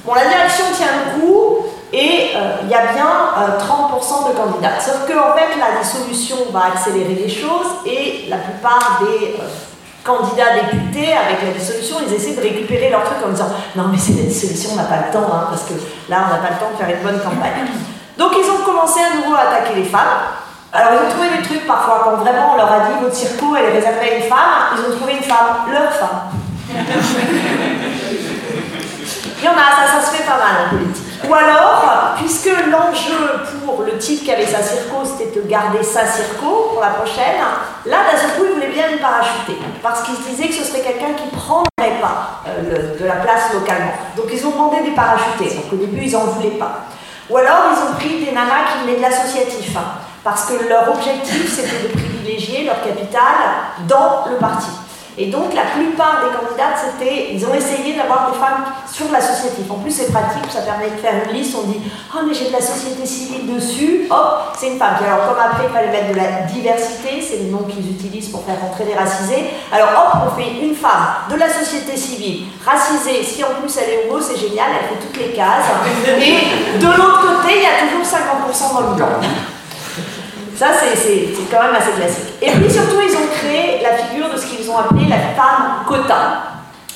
Bon, 0.05 0.13
la 0.13 0.25
direction 0.25 0.65
tient 0.75 0.87
le 0.87 1.19
coup 1.19 1.65
et 1.91 2.31
euh, 2.35 2.57
il 2.63 2.69
y 2.69 2.73
a 2.73 2.93
bien 2.93 3.07
30% 3.57 3.65
euh, 3.65 4.31
de 4.31 4.37
candidats. 4.37 4.79
Sauf 4.79 5.07
qu'en 5.07 5.31
en 5.31 5.35
fait, 5.35 5.57
la 5.59 5.81
dissolution 5.81 6.37
va 6.51 6.67
accélérer 6.73 7.15
les 7.15 7.29
choses 7.29 7.67
et 7.85 8.27
la 8.29 8.37
plupart 8.37 9.01
des. 9.01 9.35
Euh, 9.39 9.47
candidats 10.07 10.55
députés, 10.55 11.11
avec 11.11 11.43
la 11.43 11.51
dissolution, 11.51 11.97
ils 12.07 12.13
essaient 12.13 12.33
de 12.33 12.41
récupérer 12.41 12.89
leur 12.89 13.03
truc 13.03 13.17
en 13.25 13.29
disant 13.29 13.51
non 13.75 13.89
mais 13.91 13.97
c'est 13.97 14.13
la 14.13 14.23
dissolution, 14.23 14.71
on 14.73 14.77
n'a 14.77 14.87
pas 14.87 15.03
le 15.05 15.11
temps, 15.11 15.27
hein, 15.27 15.47
parce 15.49 15.63
que 15.63 15.73
là 16.09 16.23
on 16.25 16.29
n'a 16.31 16.39
pas 16.39 16.55
le 16.55 16.59
temps 16.59 16.71
de 16.71 16.77
faire 16.79 16.89
une 16.95 17.03
bonne 17.03 17.19
campagne. 17.19 17.67
Donc 18.17 18.31
ils 18.39 18.49
ont 18.49 18.63
commencé 18.63 19.01
à 19.03 19.17
nouveau 19.17 19.35
à 19.35 19.51
attaquer 19.51 19.75
les 19.75 19.83
femmes. 19.83 20.39
Alors 20.71 20.91
ils 20.95 21.05
ont 21.05 21.11
trouvé 21.11 21.27
des 21.37 21.43
trucs 21.43 21.67
parfois 21.67 22.01
quand 22.03 22.15
vraiment 22.23 22.53
on 22.53 22.57
leur 22.57 22.71
a 22.71 22.79
dit 22.87 22.95
votre 23.01 23.15
circo 23.15 23.55
elle 23.57 23.65
est 23.65 23.75
réservée 23.75 24.09
à 24.09 24.15
une 24.15 24.23
femme, 24.23 24.79
ils 24.79 24.83
ont 24.87 24.95
trouvé 24.95 25.13
une 25.19 25.23
femme, 25.23 25.67
leur 25.71 25.91
femme. 25.91 26.31
Il 29.39 29.45
y 29.45 29.47
en 29.47 29.51
a, 29.51 29.69
ça, 29.69 29.99
ça 29.99 30.05
se 30.07 30.15
fait 30.15 30.23
pas 30.23 30.37
mal 30.37 30.65
en 30.65 30.69
politique. 30.75 31.06
Ou 31.25 31.33
alors, 31.33 32.13
puisque 32.17 32.49
l'enjeu 32.69 33.41
pour 33.65 33.83
le 33.83 33.97
type 33.97 34.23
qui 34.23 34.31
avait 34.31 34.45
sa 34.45 34.61
circo, 34.61 35.03
c'était 35.03 35.39
de 35.39 35.47
garder 35.47 35.81
sa 35.81 36.05
circo 36.05 36.69
pour 36.73 36.81
la 36.81 36.89
prochaine, 36.89 37.41
là, 37.85 37.97
d'un 38.11 38.17
seul 38.17 38.31
coup, 38.37 38.45
il 38.47 38.53
voulait 38.53 38.69
bien 38.69 38.91
une 38.91 38.99
parachuter. 38.99 39.57
Parce 39.81 40.03
qu'il 40.03 40.15
se 40.15 40.29
disait 40.29 40.47
que 40.47 40.53
ce 40.53 40.63
serait 40.63 40.81
quelqu'un 40.81 41.13
qui 41.15 41.25
ne 41.25 41.39
prendrait 41.39 41.99
pas 42.01 42.43
euh, 42.47 42.97
de 42.99 43.05
la 43.05 43.15
place 43.15 43.53
localement. 43.53 43.93
Donc 44.15 44.27
ils 44.31 44.45
ont 44.45 44.51
demandé 44.51 44.81
des 44.83 44.91
parachutés. 44.95 45.55
Donc 45.55 45.73
au 45.73 45.75
début, 45.77 46.03
ils 46.03 46.11
n'en 46.11 46.25
voulaient 46.25 46.57
pas. 46.57 46.85
Ou 47.29 47.37
alors, 47.37 47.71
ils 47.71 47.83
ont 47.83 47.95
pris 47.95 48.23
des 48.23 48.31
nanas 48.31 48.71
qui 48.71 48.85
venaient 48.85 48.97
de 48.97 49.01
l'associatif. 49.01 49.75
Hein, 49.75 49.99
parce 50.23 50.45
que 50.45 50.67
leur 50.67 50.89
objectif, 50.89 51.53
c'était 51.53 51.87
de 51.87 51.93
privilégier 51.93 52.65
leur 52.65 52.81
capital 52.83 53.21
dans 53.87 54.25
le 54.29 54.35
parti. 54.37 54.67
Et 55.17 55.27
donc 55.27 55.53
la 55.55 55.63
plupart 55.73 56.21
des 56.21 56.29
candidates, 56.37 56.77
c'était, 56.77 57.33
ils 57.33 57.43
ont 57.43 57.53
essayé 57.53 57.95
d'avoir 57.95 58.31
des 58.31 58.37
femmes 58.37 58.65
sur 58.85 59.11
l'associatif. 59.11 59.65
En 59.69 59.79
plus, 59.79 59.91
c'est 59.91 60.11
pratique, 60.11 60.45
ça 60.49 60.61
permet 60.61 60.91
de 60.91 60.97
faire 61.01 61.13
une 61.25 61.35
liste. 61.35 61.57
On 61.57 61.65
dit, 61.67 61.79
oh 62.13 62.19
mais 62.27 62.35
j'ai 62.35 62.49
de 62.49 62.53
la 62.53 62.61
société 62.61 63.03
civile 63.03 63.51
dessus, 63.55 64.05
hop, 64.11 64.53
c'est 64.55 64.67
une 64.69 64.77
femme. 64.77 64.93
alors 65.03 65.27
comme 65.27 65.39
après, 65.43 65.65
il 65.67 65.73
fallait 65.73 65.89
mettre 65.89 66.13
de 66.13 66.17
la 66.17 66.45
diversité, 66.45 67.19
c'est 67.19 67.37
le 67.43 67.49
nom 67.49 67.63
qu'ils 67.63 67.89
utilisent 67.89 68.29
pour 68.29 68.45
faire 68.45 68.61
rentrer 68.61 68.85
les 68.85 68.93
racisés. 68.93 69.49
Alors 69.71 69.89
hop, 69.89 70.29
on 70.29 70.39
fait 70.39 70.61
une 70.61 70.75
femme 70.75 71.25
de 71.31 71.35
la 71.35 71.49
société 71.49 71.97
civile, 71.97 72.45
racisée. 72.63 73.23
Si 73.23 73.43
en 73.43 73.59
plus 73.59 73.75
elle 73.77 73.89
est 73.89 74.09
homo, 74.09 74.21
c'est 74.21 74.37
génial, 74.37 74.69
elle 74.69 74.97
fait 74.97 75.01
toutes 75.01 75.17
les 75.17 75.33
cases. 75.33 75.65
Et 76.05 76.77
de 76.77 76.85
l'autre 76.85 77.21
côté, 77.21 77.57
il 77.57 77.63
y 77.63 77.65
a 77.65 77.89
toujours 77.89 78.05
50% 78.05 78.73
dans 78.73 78.89
le 78.91 78.95
blanc. 78.95 79.07
Ça, 80.57 80.69
c'est 80.73 81.29
quand 81.51 81.61
même 81.61 81.75
assez 81.75 81.91
classique. 81.91 82.33
Et 82.41 82.49
puis 82.49 82.71
surtout, 82.71 82.97
ils 82.99 83.15
ont 83.15 83.27
créé 83.31 83.76
ont 84.69 84.77
appelé 84.77 85.07
la 85.07 85.17
femme 85.17 85.85
quota. 85.87 86.15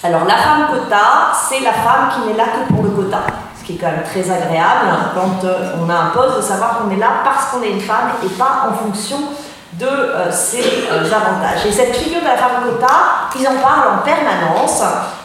Alors, 0.04 0.26
la 0.26 0.38
femme 0.38 0.68
quota, 0.72 1.32
c'est 1.48 1.60
la 1.60 1.74
femme 1.74 2.10
qui 2.14 2.28
n'est 2.28 2.38
là 2.38 2.46
que 2.46 2.74
pour 2.74 2.84
le 2.84 2.90
quota. 2.90 3.20
Ce 3.60 3.64
qui 3.64 3.74
est 3.74 3.78
quand 3.78 3.92
même 3.92 4.04
très 4.04 4.30
agréable 4.32 4.88
quand 5.14 5.46
euh, 5.46 5.76
on 5.80 5.90
a 5.90 5.94
un 5.94 6.10
poste 6.10 6.38
de 6.38 6.42
savoir 6.42 6.80
qu'on 6.80 6.90
est 6.90 6.98
là 6.98 7.22
parce 7.24 7.46
qu'on 7.46 7.62
est 7.62 7.70
une 7.70 7.82
femme 7.82 8.10
et 8.24 8.30
pas 8.30 8.68
en 8.70 8.74
fonction 8.74 9.18
de 9.74 9.86
euh, 9.86 10.32
ses 10.32 10.88
euh, 10.92 11.06
avantages. 11.06 11.66
Et 11.68 11.72
cette 11.72 11.96
figure 11.96 12.22
de 12.22 12.26
la 12.26 12.38
femme 12.38 12.64
quota, 12.64 12.88
ils 13.40 13.48
en 13.48 13.62
parlent 13.62 14.00
en 14.00 14.04
permanence. 14.04 14.82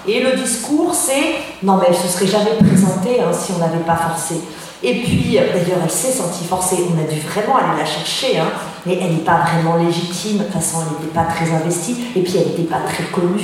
Et 0.07 0.23
le 0.23 0.37
discours, 0.37 0.95
c'est 0.95 1.37
non, 1.63 1.77
mais 1.77 1.87
elle 1.89 1.97
se 1.97 2.09
serait 2.09 2.27
jamais 2.27 2.57
présentée 2.59 3.23
hein, 3.23 3.33
si 3.33 3.53
on 3.57 3.59
n'avait 3.59 3.79
pas 3.79 3.97
forcé. 3.97 4.43
Et 4.83 5.03
puis, 5.03 5.39
d'ailleurs, 5.39 5.79
elle 5.83 5.91
s'est 5.91 6.13
sentie 6.13 6.45
forcée. 6.45 6.77
On 6.95 7.01
a 7.01 7.11
dû 7.11 7.21
vraiment 7.21 7.57
aller 7.57 7.79
la 7.79 7.87
chercher, 7.87 8.39
hein. 8.39 8.51
mais 8.85 8.99
elle 9.01 9.13
n'est 9.13 9.25
pas 9.25 9.45
vraiment 9.51 9.77
légitime. 9.77 10.39
De 10.39 10.45
toute 10.45 10.53
façon, 10.53 10.79
elle 10.83 10.99
n'était 10.99 11.15
pas 11.15 11.25
très 11.25 11.51
investie. 11.51 11.97
Et 12.15 12.21
puis, 12.21 12.35
elle 12.37 12.49
n'était 12.49 12.71
pas 12.71 12.81
très 12.81 13.05
connue. 13.05 13.41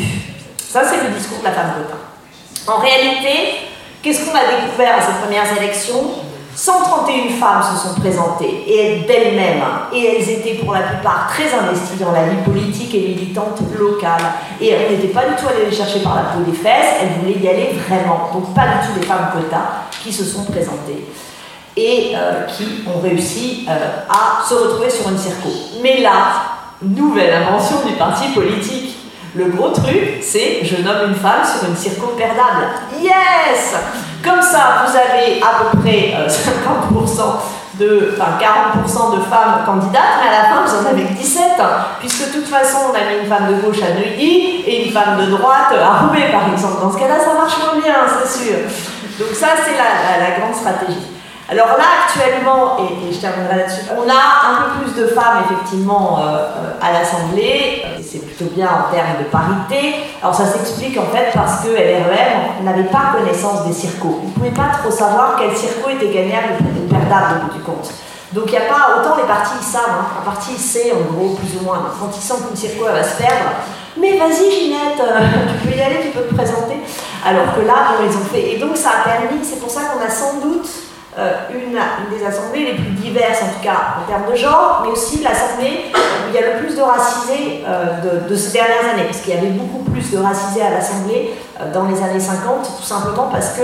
Ça, 0.59 0.83
c'est 0.85 1.09
le 1.09 1.15
discours 1.15 1.39
de 1.39 1.45
la 1.45 1.53
femme 1.53 1.73
Cotin. 1.77 2.73
En 2.73 2.81
réalité, 2.81 3.59
qu'est-ce 4.03 4.25
qu'on 4.25 4.37
a 4.37 4.63
découvert 4.63 4.99
à 4.99 5.01
ces 5.01 5.13
premières 5.23 5.57
élections 5.59 6.11
131 6.55 7.31
femmes 7.41 7.63
se 7.63 7.89
sont 7.89 8.01
présentées, 8.01 8.65
et 8.67 9.01
d'elles-mêmes, 9.07 9.65
et 9.93 10.17
elles 10.17 10.29
étaient 10.29 10.63
pour 10.63 10.75
la 10.75 10.83
plupart 10.83 11.29
très 11.29 11.53
investies 11.55 11.99
dans 11.99 12.13
la 12.13 12.25
vie 12.25 12.43
politique 12.45 12.95
et 12.95 13.01
militante 13.01 13.61
locale. 13.79 14.21
Et 14.61 14.69
elles 14.69 14.93
n'étaient 14.93 15.13
pas 15.13 15.25
du 15.25 15.35
tout 15.35 15.49
allées 15.49 15.71
les 15.71 15.75
chercher 15.75 16.01
par 16.01 16.17
la 16.17 16.23
peau 16.23 16.41
des 16.41 16.57
fesses, 16.57 17.01
elles 17.01 17.21
voulaient 17.21 17.41
y 17.41 17.49
aller 17.49 17.71
vraiment. 17.89 18.31
Donc 18.35 18.55
pas 18.55 18.67
du 18.67 18.87
tout 18.87 19.01
des 19.01 19.07
femmes 19.07 19.31
quotas 19.33 19.87
qui 20.03 20.13
se 20.13 20.25
sont 20.25 20.45
présentées 20.45 21.07
et 21.75 22.13
euh, 22.15 22.45
qui 22.47 22.85
ont 22.87 23.01
réussi 23.01 23.67
euh, 23.69 24.01
à 24.11 24.47
se 24.47 24.55
retrouver 24.55 24.91
sur 24.91 25.09
une 25.09 25.17
circo. 25.17 25.49
Mais 25.83 26.01
là, 26.01 26.43
nouvelle 26.83 27.33
invention 27.33 27.77
du 27.87 27.95
parti 27.95 28.29
politique. 28.35 28.97
Le 29.35 29.47
gros 29.47 29.71
truc, 29.71 30.19
c'est 30.21 30.63
je 30.63 30.83
nomme 30.83 31.09
une 31.09 31.15
femme 31.15 31.41
sur 31.43 31.67
une 31.67 31.77
circo 31.77 32.09
perdable. 32.09 32.67
Yes 33.01 33.75
Comme 34.23 34.43
ça, 34.43 34.85
vous 34.87 34.97
avez 34.97 35.43
à 35.43 35.59
peu 35.59 35.79
près 35.79 36.15
50% 36.29 37.21
euh, 37.21 37.53
de, 37.75 38.15
enfin 38.15 38.39
40% 38.39 39.17
de 39.17 39.23
femmes 39.23 39.65
candidates, 39.67 40.21
mais 40.23 40.29
à 40.29 40.43
la 40.43 40.49
fin, 40.49 40.65
vous 40.65 40.87
en 40.87 40.91
avez 40.91 41.05
17, 41.05 41.43
puisque 41.99 42.29
de 42.29 42.39
toute 42.39 42.47
façon, 42.47 42.79
on 42.91 42.95
a 42.95 43.11
mis 43.11 43.23
une 43.23 43.29
femme 43.29 43.49
de 43.49 43.61
gauche 43.61 43.83
à 43.83 43.95
Neuilly 43.95 44.63
et 44.67 44.87
une 44.87 44.93
femme 44.93 45.19
de 45.19 45.27
droite 45.31 45.73
à 45.73 46.07
Roubaix, 46.07 46.31
par 46.31 46.53
exemple. 46.53 46.83
Dans 46.83 46.93
ce 46.93 46.99
cas-là, 46.99 47.19
ça 47.19 47.35
marche 47.35 47.59
moins 47.59 47.81
bien, 47.83 47.97
c'est 48.07 48.45
sûr. 48.45 48.59
Donc 49.19 49.35
ça, 49.35 49.49
c'est 49.65 49.77
la, 49.77 50.39
grande 50.39 50.55
stratégie. 50.55 51.09
Alors 51.51 51.69
là, 51.77 51.85
actuellement, 52.07 52.79
et, 52.79 53.13
je 53.13 53.19
terminerai 53.19 53.57
là-dessus, 53.57 53.83
on 53.91 54.09
a 54.09 54.13
un 54.13 54.63
peu 54.63 54.85
plus 54.85 55.03
de 55.03 55.07
femmes, 55.09 55.45
effectivement, 55.45 56.19
euh, 56.19 56.37
euh, 56.37 56.73
à 56.81 56.93
l'Assemblée. 56.93 57.85
Plutôt 58.35 58.55
bien 58.55 58.67
en 58.67 58.95
termes 58.95 59.19
de 59.19 59.25
parité. 59.25 59.95
Alors 60.23 60.35
ça 60.35 60.47
s'explique, 60.47 60.97
en 60.99 61.15
fait, 61.15 61.33
parce 61.35 61.63
que 61.63 61.69
LREM 61.69 62.65
n'avait 62.65 62.89
pas 62.89 63.13
connaissance 63.19 63.67
des 63.67 63.73
circos. 63.73 64.21
Ils 64.23 64.29
ne 64.29 64.33
pouvaient 64.33 64.51
pas 64.51 64.79
trop 64.81 64.91
savoir 64.91 65.37
quel 65.39 65.55
circo 65.57 65.91
était 65.91 66.09
gagnable 66.09 66.55
ou 66.61 66.89
perdable, 66.89 67.43
au 67.43 67.47
bout 67.47 67.59
du 67.59 67.63
compte. 67.63 67.93
Donc 68.33 68.45
il 68.47 68.53
n'y 68.53 68.57
a 68.57 68.63
pas, 68.63 69.01
autant 69.01 69.17
les 69.17 69.25
partis 69.25 69.53
ils 69.61 69.65
savent, 69.65 69.91
hein. 69.91 70.07
un 70.23 70.25
parti 70.25 70.53
il 70.55 70.59
sait 70.59 70.91
en 70.93 71.13
gros 71.13 71.35
plus 71.35 71.61
ou 71.61 71.65
moins, 71.65 71.85
quand 72.01 72.09
ils 72.17 72.23
sentent 72.23 72.49
qu'une 72.49 72.57
circo 72.57 72.87
elle 72.89 72.95
va 72.95 73.05
se 73.05 73.19
perdre, 73.19 73.45
mais 73.99 74.17
vas-y 74.17 74.51
Ginette, 74.51 74.99
euh, 75.01 75.21
tu 75.61 75.69
peux 75.69 75.77
y 75.77 75.83
aller, 75.83 76.01
tu 76.01 76.09
peux 76.17 76.25
te 76.25 76.35
présenter. 76.35 76.81
Alors 77.27 77.55
que 77.55 77.61
là, 77.61 77.93
ils 78.03 78.17
ont 78.17 78.25
fait. 78.33 78.55
Et 78.55 78.59
donc 78.59 78.75
ça 78.75 78.89
a 79.01 79.05
permis, 79.05 79.45
c'est 79.45 79.61
pour 79.61 79.69
ça 79.69 79.83
qu'on 79.83 80.03
a 80.03 80.09
sans 80.09 80.41
doute 80.41 80.67
euh, 81.19 81.33
une, 81.53 81.79
des 82.17 82.25
assemblées 82.25 82.65
les 82.65 82.75
plus 82.75 82.93
diverses, 82.93 83.43
en 83.43 83.53
tout 83.59 83.63
cas 83.63 84.01
en 84.03 84.09
termes 84.09 84.31
de 84.31 84.37
genre, 84.37 84.83
mais 84.85 84.93
aussi 84.93 85.23
l'assemblée 85.23 85.93
où 85.95 86.29
il 86.29 86.35
y 86.35 86.39
a 86.39 86.55
le 86.55 86.65
plus 86.65 86.75
de 86.75 86.81
racisés 86.81 87.63
euh, 87.67 88.27
de, 88.27 88.35
ces 88.35 88.53
dernières 88.53 88.93
années, 88.93 89.05
parce 89.05 89.21
qu'il 89.21 89.35
y 89.35 89.37
avait 89.37 89.51
beaucoup 89.51 89.91
plus 89.91 90.11
de 90.11 90.19
racisés 90.19 90.63
à 90.63 90.71
l'assemblée 90.71 91.35
dans 91.75 91.87
les 91.87 92.03
années 92.03 92.19
50, 92.19 92.63
tout 92.79 92.83
simplement 92.83 93.29
parce 93.31 93.51
que 93.51 93.63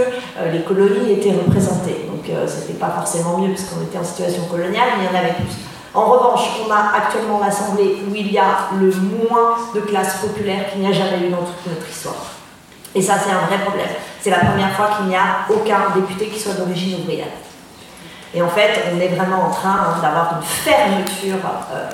les 0.53 0.61
colonies 0.61 1.15
étaient 1.15 1.33
représentées. 1.33 2.07
Donc 2.07 2.31
c'était 2.47 2.79
pas 2.79 2.91
forcément 2.91 3.39
mieux, 3.39 3.49
parce 3.49 3.65
qu'on 3.65 3.83
était 3.83 3.99
en 3.99 4.05
situation 4.05 4.45
coloniale, 4.45 4.89
mais 4.99 5.07
il 5.11 5.15
y 5.15 5.17
en 5.17 5.19
avait 5.19 5.35
plus. 5.35 5.57
En 5.95 6.05
revanche, 6.05 6.43
on 6.65 6.71
a 6.71 6.97
actuellement 6.97 7.41
l'Assemblée 7.41 7.97
où 8.09 8.15
il 8.15 8.31
y 8.31 8.39
a 8.39 8.69
le 8.79 8.91
moins 8.91 9.57
de 9.75 9.81
classes 9.81 10.19
populaires 10.21 10.71
qu'il 10.71 10.83
n'y 10.83 10.87
a 10.87 10.93
jamais 10.93 11.27
eu 11.27 11.31
dans 11.31 11.39
toute 11.39 11.67
notre 11.67 11.89
histoire. 11.91 12.38
Et 12.94 13.03
ça, 13.03 13.14
c'est 13.18 13.31
un 13.31 13.46
vrai 13.46 13.59
problème. 13.64 13.88
C'est 14.20 14.31
la 14.31 14.38
première 14.38 14.72
fois 14.72 14.90
qu'il 14.96 15.07
n'y 15.07 15.16
a 15.16 15.46
aucun 15.51 15.94
député 15.94 16.29
qui 16.29 16.40
soit 16.40 16.55
d'origine 16.55 17.01
ouvrière. 17.01 17.29
Et 18.35 18.42
en 18.42 18.48
fait, 18.48 18.85
on 18.94 19.01
est 19.01 19.09
vraiment 19.09 19.46
en 19.46 19.51
train 19.51 19.70
hein, 19.70 20.03
d'avoir 20.03 20.37
une 20.37 20.46
fermeture 20.46 21.38
euh, 21.72 21.88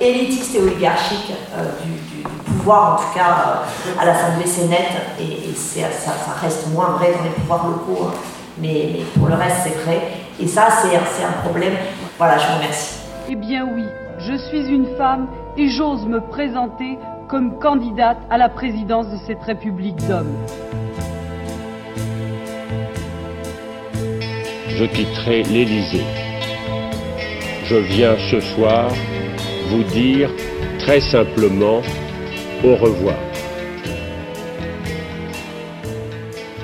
élitiste 0.00 0.54
et 0.54 0.60
oligarchique 0.60 1.32
euh, 1.56 1.62
du, 1.82 2.22
pouvoir, 2.58 2.94
en 2.94 2.96
tout 2.96 3.14
cas 3.14 3.64
euh, 3.64 4.00
à 4.00 4.04
l'Assemblée, 4.04 4.46
c'est 4.46 4.66
net, 4.66 4.88
et, 5.18 5.54
ça, 5.54 6.12
reste 6.42 6.68
moins 6.72 6.96
vrai 6.98 7.12
dans 7.16 7.24
les 7.24 7.30
pouvoirs 7.30 7.66
locaux. 7.66 8.08
Hein. 8.08 8.14
mais 8.58 9.00
pour 9.18 9.28
le 9.28 9.34
reste, 9.34 9.58
c'est 9.64 9.82
vrai. 9.84 10.02
Et 10.38 10.46
ça, 10.46 10.68
c'est 10.82 11.24
un 11.24 11.42
problème. 11.42 11.74
Voilà, 12.18 12.36
je 12.36 12.46
vous 12.46 12.54
remercie. 12.56 12.96
Eh 13.28 13.34
bien 13.34 13.66
oui, 13.74 13.84
je 14.18 14.34
suis 14.34 14.66
une 14.68 14.96
femme 14.96 15.26
et 15.56 15.68
j'ose 15.68 16.04
me 16.04 16.20
présenter 16.20 16.98
comme 17.28 17.58
candidate 17.58 18.18
à 18.30 18.38
la 18.38 18.48
présidence 18.48 19.08
de 19.10 19.16
cette 19.26 19.42
République 19.42 19.96
d'hommes. 20.06 20.36
Je 24.68 24.84
quitterai 24.84 25.42
l'Élysée. 25.44 26.04
Je 27.64 27.76
viens 27.76 28.16
ce 28.30 28.40
soir 28.40 28.90
vous 29.70 29.82
dire 29.84 30.30
très 30.78 31.00
simplement 31.00 31.80
au 32.62 32.76
revoir. 32.76 33.16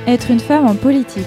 Être 0.07 0.31
une 0.31 0.41
femme 0.41 0.67
en 0.67 0.75
politique. 0.75 1.25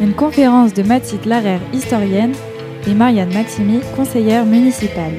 Une 0.00 0.14
conférence 0.14 0.72
de 0.74 0.82
Mathilde 0.82 1.26
Larère, 1.26 1.60
historienne, 1.72 2.34
et 2.86 2.94
Marianne 2.94 3.32
Maximi, 3.32 3.80
conseillère 3.96 4.44
municipale. 4.44 5.14